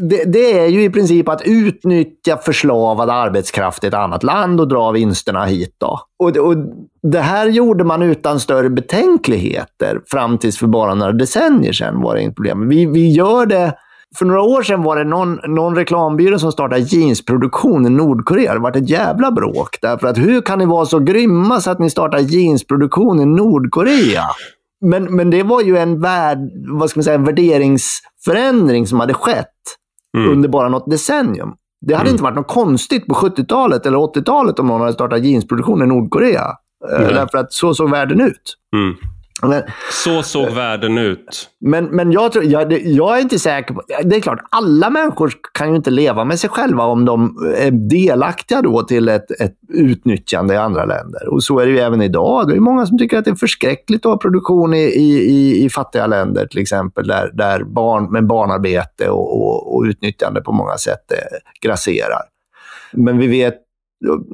[0.10, 4.68] det, det, är ju i princip att utnyttja förslavad arbetskraft i ett annat land och
[4.68, 5.76] dra vinsterna hit.
[5.78, 6.00] Då.
[6.20, 6.56] Och, och
[7.04, 12.16] Det här gjorde man utan större betänkligheter fram tills för bara några decennier sedan var
[12.16, 12.70] det inget problem.
[12.70, 13.74] Vi, vi gör det
[14.16, 18.54] för några år sedan var det någon, någon reklambyrå som startade jeansproduktion i Nordkorea.
[18.54, 19.78] Det var ett jävla bråk.
[19.82, 24.24] Därför att hur kan ni vara så grymma så att ni startar jeansproduktion i Nordkorea?
[24.82, 26.38] Men, men det var ju en, värd,
[26.70, 29.46] vad ska man säga, en värderingsförändring som hade skett
[30.18, 30.32] mm.
[30.32, 31.54] under bara något decennium.
[31.82, 32.14] Det hade mm.
[32.14, 36.46] inte varit något konstigt på 70-talet eller 80-talet om någon hade startat jeansproduktion i Nordkorea.
[36.98, 37.14] Mm.
[37.14, 38.58] Därför att så såg världen ut.
[39.42, 41.50] Men, så såg världen ut.
[41.60, 43.82] Men, men jag, tror, jag, jag är inte säker på...
[44.04, 47.72] Det är klart, alla människor kan ju inte leva med sig själva om de är
[47.72, 51.30] delaktiga då till ett, ett utnyttjande i andra länder.
[51.30, 52.48] Och så är det ju även idag.
[52.48, 55.70] Det är många som tycker att det är förskräckligt att ha produktion i, i, i
[55.70, 60.78] fattiga länder, till exempel, där, där barn med barnarbete och, och, och utnyttjande på många
[60.78, 61.14] sätt
[61.62, 62.22] grasserar.
[62.94, 63.56] Men vi vet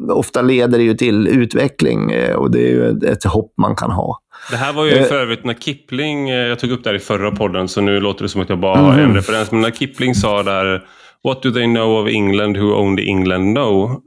[0.09, 3.91] ofta leder det ju till utveckling eh, och det är ju ett hopp man kan
[3.91, 4.19] ha.
[4.51, 6.95] Det här var ju eh, för övrigt när Kipling, eh, jag tog upp det här
[6.95, 9.05] i förra podden så nu låter det som att jag bara har mm.
[9.05, 10.85] en referens, men när Kipling sa där
[11.23, 14.01] What do they know of England who only England know?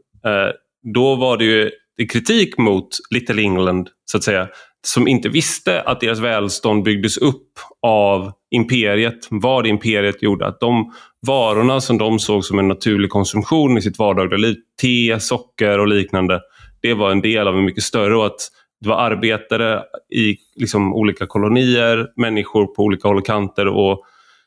[0.95, 1.71] Då var det ju
[2.13, 4.49] kritik mot Little England, så att säga,
[4.87, 7.53] som inte visste att deras välstånd byggdes upp
[7.83, 10.47] av imperiet, vad imperiet gjorde.
[10.47, 10.93] Att de
[11.27, 15.89] varorna som de såg som en naturlig konsumtion i sitt vardagliga liv, te, socker och
[15.89, 16.41] liknande,
[16.83, 18.41] det var en del av en mycket större och att
[18.81, 19.83] det var arbetare
[20.15, 24.05] i liksom, olika kolonier, människor på olika håll och kanter och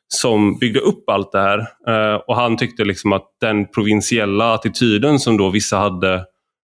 [0.07, 1.59] som byggde upp allt det här.
[1.87, 6.25] Eh, och han tyckte liksom att den provinsiella attityden som då vissa hade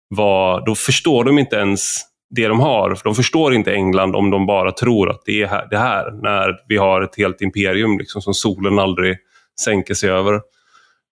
[0.08, 1.96] var, då förstår de inte ens
[2.30, 2.94] det de har.
[2.94, 6.10] För De förstår inte England om de bara tror att det är här, det här
[6.22, 9.16] när vi har ett helt imperium liksom, som solen aldrig
[9.60, 10.34] sänker sig över.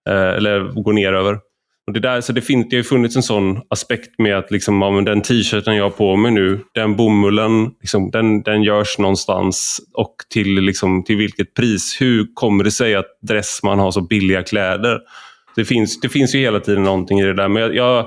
[0.09, 1.39] Eh, eller går ner över.
[1.89, 4.83] Och det, där, så det, finns, det har funnits en sån aspekt med att liksom,
[4.83, 9.81] ja, den t-shirten jag har på mig nu, den bomullen, liksom, den, den görs någonstans
[9.95, 11.97] och till, liksom, till vilket pris.
[12.01, 14.99] Hur kommer det sig att Dressman har så billiga kläder?
[15.57, 17.49] Det finns, det finns ju hela tiden någonting i det där.
[17.49, 18.07] Men jag, jag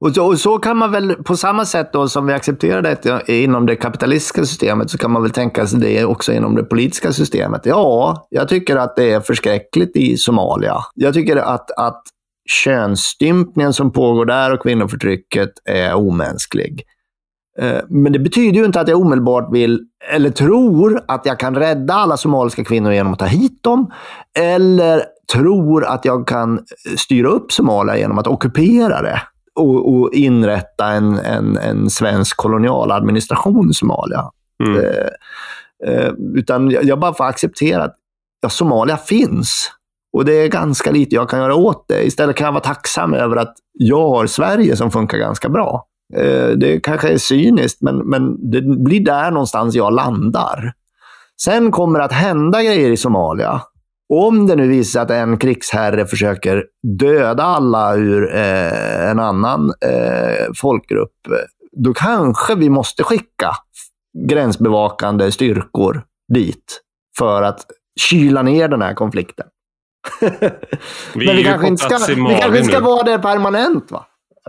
[0.00, 3.32] och så, och så, kan man väl, på samma sätt då som vi accepterar det
[3.32, 7.12] inom det kapitalistiska systemet, så kan man väl tänka sig det också inom det politiska
[7.12, 7.60] systemet.
[7.64, 10.76] Ja, jag tycker att det är förskräckligt i Somalia.
[10.94, 12.02] Jag tycker att, att
[12.50, 16.82] könsstympningen som pågår där och kvinnoförtrycket är omänsklig.
[17.58, 19.80] Eh, men det betyder ju inte att jag omedelbart vill,
[20.12, 23.92] eller tror att jag kan rädda alla somaliska kvinnor genom att ta hit dem.
[24.38, 26.64] Eller tror att jag kan
[26.96, 29.22] styra upp Somalia genom att ockupera det
[29.54, 34.30] och, och inrätta en, en, en svensk kolonialadministration i Somalia.
[34.64, 34.76] Mm.
[34.76, 35.06] Eh,
[35.86, 37.96] eh, utan jag, jag bara får acceptera att
[38.40, 39.70] ja, Somalia finns.
[40.12, 42.02] Och det är ganska lite jag kan göra åt det.
[42.06, 45.86] Istället kan jag vara tacksam över att jag har Sverige som funkar ganska bra.
[46.16, 50.72] Eh, det kanske är cyniskt, men, men det blir där någonstans jag landar.
[51.42, 53.62] Sen kommer det att hända grejer i Somalia
[54.12, 56.64] om det nu visar sig att en krigsherre försöker
[56.98, 61.12] döda alla ur eh, en annan eh, folkgrupp,
[61.72, 63.50] då kanske vi måste skicka
[64.28, 66.02] gränsbevakande styrkor
[66.34, 66.80] dit
[67.18, 67.66] för att
[68.00, 69.46] kyla ner den här konflikten.
[71.14, 73.90] Vi Men vi kanske inte ska, vi kanske ska vara där permanent.
[73.90, 74.06] va?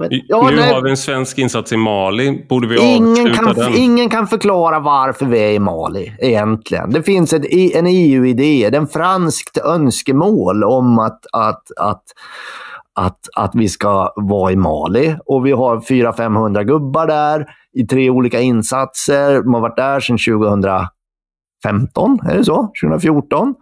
[0.10, 0.74] Ja, nu nej.
[0.74, 2.46] har vi en svensk insats i Mali.
[2.50, 3.76] Borde vi ingen kan, den?
[3.76, 6.90] Ingen kan förklara varför vi är i Mali, egentligen.
[6.90, 7.46] Det finns ett,
[7.76, 12.04] en EU-idé, en franskt önskemål om att, att, att,
[12.96, 15.16] att, att vi ska vara i Mali.
[15.26, 19.44] Och vi har 400-500 gubbar där i tre olika insatser.
[19.44, 22.72] De har varit där sedan 2015, är det så?
[22.82, 23.56] 2014.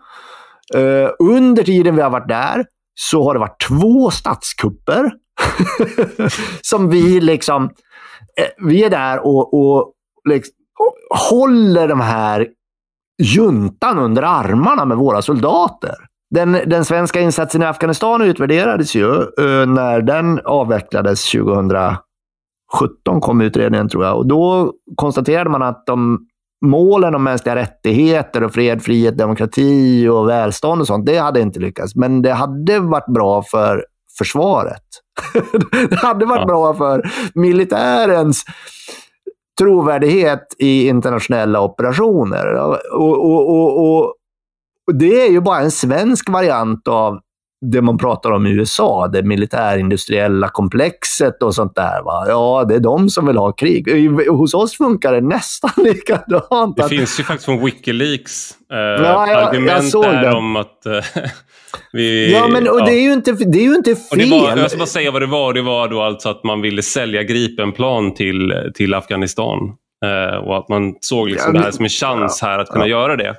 [0.76, 5.12] Uh, under tiden vi har varit där så har det varit två statskupper
[6.62, 7.64] som vi liksom...
[7.64, 9.94] Uh, vi är där och, och
[10.30, 10.54] liksom,
[11.30, 12.48] håller de här
[13.24, 15.96] juntan under armarna med våra soldater.
[16.36, 22.02] Den, den svenska insatsen i Afghanistan utvärderades ju uh, när den avvecklades 2017,
[23.22, 24.18] kom utredningen tror jag.
[24.18, 26.29] Och då konstaterade man att de
[26.66, 31.60] målen om mänskliga rättigheter och fred, frihet, demokrati och välstånd och sånt, det hade inte
[31.60, 31.96] lyckats.
[31.96, 33.86] Men det hade varit bra för
[34.18, 34.84] försvaret.
[35.90, 36.46] det hade varit ja.
[36.46, 38.44] bra för militärens
[39.60, 42.54] trovärdighet i internationella operationer.
[42.54, 44.16] Och, och, och, och,
[44.94, 47.20] det är ju bara en svensk variant av
[47.62, 52.04] det man pratar om i USA, det militärindustriella komplexet och sånt där.
[52.04, 52.26] Va?
[52.28, 54.10] Ja, det är de som vill ha krig.
[54.30, 56.78] Hos oss funkar det nästan likadant.
[56.78, 60.92] Det finns ju faktiskt från Wikileaks eh, ja, jag, argument jag där om att eh,
[61.92, 62.86] vi, ja, men och ja.
[62.86, 64.32] det, är ju inte, det är ju inte fel.
[64.32, 65.54] Var, jag ska bara säga vad det var.
[65.54, 69.58] Det var då alltså att man ville sälja Gripenplan till, till Afghanistan.
[70.06, 72.88] Eh, och att man såg liksom ja, det här som en chans här att kunna
[72.88, 73.36] göra det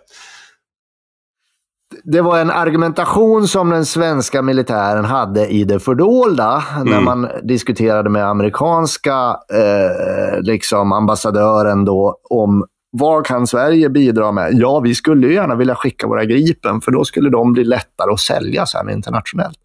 [2.04, 6.88] det var en argumentation som den svenska militären hade i det fördolda mm.
[6.88, 14.52] när man diskuterade med amerikanska eh, liksom ambassadören då om vad kan Sverige bidra med?
[14.54, 18.12] Ja, vi skulle ju gärna vilja skicka våra Gripen, för då skulle de bli lättare
[18.12, 19.58] att sälja sen internationellt.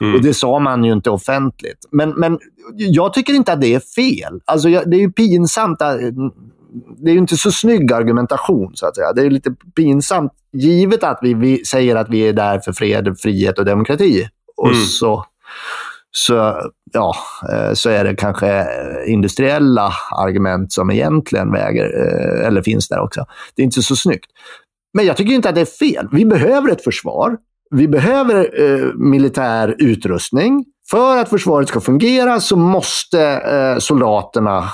[0.00, 0.14] Mm.
[0.14, 1.88] Och Det sa man ju inte offentligt.
[1.90, 2.38] Men, men
[2.76, 4.40] jag tycker inte att det är fel.
[4.44, 5.82] Alltså, det är ju pinsamt.
[5.82, 5.98] Att,
[6.96, 9.12] det är ju inte så snygg argumentation, så att säga.
[9.12, 13.18] Det är lite pinsamt, givet att vi, vi säger att vi är där för fred,
[13.18, 14.28] frihet och demokrati.
[14.56, 14.84] Och mm.
[14.84, 15.24] så,
[16.10, 16.60] så,
[16.92, 17.14] ja,
[17.52, 18.66] eh, så är det kanske
[19.06, 23.24] industriella argument som egentligen väger, eh, eller finns där också.
[23.54, 24.30] Det är inte så snyggt.
[24.94, 26.08] Men jag tycker inte att det är fel.
[26.12, 27.36] Vi behöver ett försvar.
[27.70, 30.64] Vi behöver eh, militär utrustning.
[30.90, 34.68] För att försvaret ska fungera så måste eh, soldaterna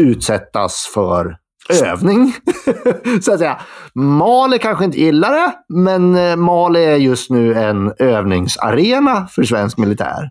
[0.00, 1.36] utsättas för
[1.70, 2.34] övning.
[3.22, 3.60] så att säga.
[3.94, 9.78] Mali kanske inte gillar det, men eh, Mali är just nu en övningsarena för svensk
[9.78, 10.30] militär.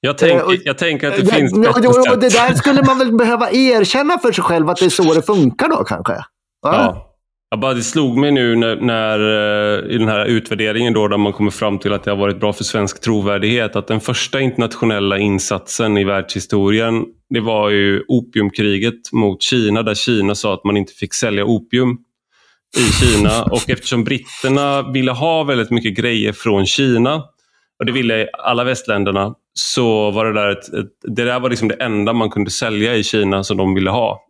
[0.00, 2.20] Jag, tänk, uh, jag tänker att det uh, finns bättre uh, sätt.
[2.20, 5.22] Det där skulle man väl behöva erkänna för sig själv att det är så det
[5.22, 6.24] funkar då kanske?
[6.62, 7.11] Ja.
[7.52, 11.16] Jag bara, det slog mig nu när, när, eh, i den här utvärderingen då, där
[11.16, 14.40] man kommer fram till att det har varit bra för svensk trovärdighet, att den första
[14.40, 20.76] internationella insatsen i världshistorien, det var ju opiumkriget mot Kina, där Kina sa att man
[20.76, 21.98] inte fick sälja opium
[22.78, 23.42] i Kina.
[23.50, 27.24] Och eftersom britterna ville ha väldigt mycket grejer från Kina,
[27.78, 31.68] och det ville alla västländerna, så var det där ett, ett, det där var liksom
[31.68, 34.20] det enda man kunde sälja i Kina som de ville ha.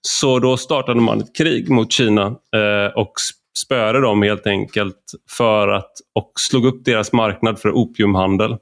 [0.00, 3.12] Så då startade man ett krig mot Kina eh, och
[3.58, 8.52] spöade dem helt enkelt för att, och slog upp deras marknad för opiumhandel.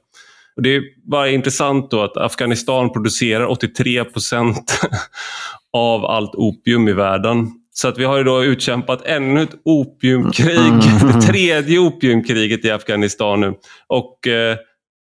[0.55, 4.79] Och det är bara intressant då att Afghanistan producerar 83 procent
[5.73, 7.51] av allt opium i världen.
[7.71, 10.79] Så att vi har ju då utkämpat ännu ett opiumkrig, mm.
[11.13, 13.53] det tredje opiumkriget i Afghanistan nu.
[13.87, 14.57] Och eh,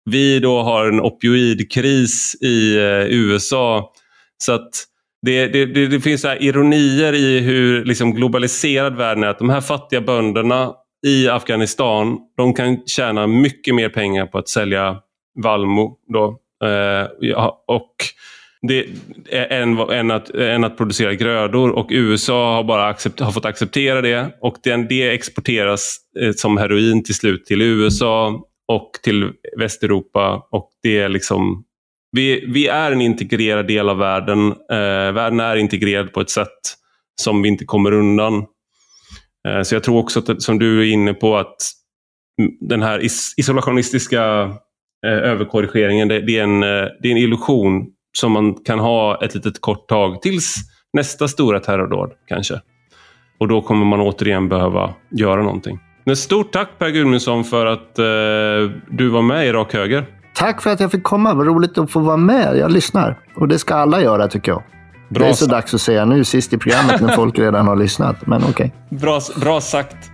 [0.05, 3.93] vi då har en opioidkris i eh, USA.
[4.37, 4.69] Så att
[5.21, 9.27] det, det, det, det finns så ironier i hur liksom globaliserad världen är.
[9.27, 10.73] Att de här fattiga bönderna
[11.07, 14.97] i Afghanistan, de kan tjäna mycket mer pengar på att sälja
[15.43, 15.97] Valmo.
[16.13, 16.39] Då.
[16.63, 17.95] Eh, ja, och
[18.67, 18.85] det,
[19.31, 24.01] än, än, att, än att producera grödor och USA har bara accept, har fått acceptera
[24.01, 30.47] det och den, det exporteras eh, som heroin till slut till USA och till Västeuropa
[30.51, 31.63] och det är liksom
[32.11, 34.47] vi, vi är en integrerad del av världen.
[34.47, 36.59] Eh, världen är integrerad på ett sätt
[37.21, 38.45] som vi inte kommer undan.
[39.47, 41.55] Eh, så jag tror också att, som du är inne på, att
[42.59, 44.43] den här is isolationistiska
[45.05, 49.23] eh, överkorrigeringen, det, det, är en, eh, det är en illusion som man kan ha
[49.23, 50.55] ett litet kort tag tills
[50.93, 52.61] nästa stora terrordåd kanske.
[53.39, 55.79] Och då kommer man återigen behöva göra någonting.
[56.05, 60.05] Men stort tack Per Gudmundsson för att eh, du var med i Rak Höger.
[60.33, 61.33] Tack för att jag fick komma.
[61.33, 62.57] Vad roligt att få vara med.
[62.57, 63.19] Jag lyssnar.
[63.35, 64.63] Och det ska alla göra tycker jag.
[65.09, 65.51] Bra det är så sagt.
[65.51, 68.27] dags att säga nu sist i programmet när folk redan har lyssnat.
[68.27, 68.51] Men okej.
[68.89, 68.99] Okay.
[68.99, 70.11] Bra, bra sagt.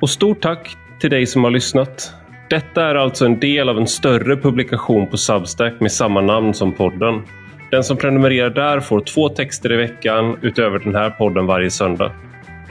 [0.00, 2.12] Och stort tack till dig som har lyssnat.
[2.50, 6.72] Detta är alltså en del av en större publikation på Substack med samma namn som
[6.72, 7.22] podden.
[7.70, 12.12] Den som prenumererar där får två texter i veckan utöver den här podden varje söndag.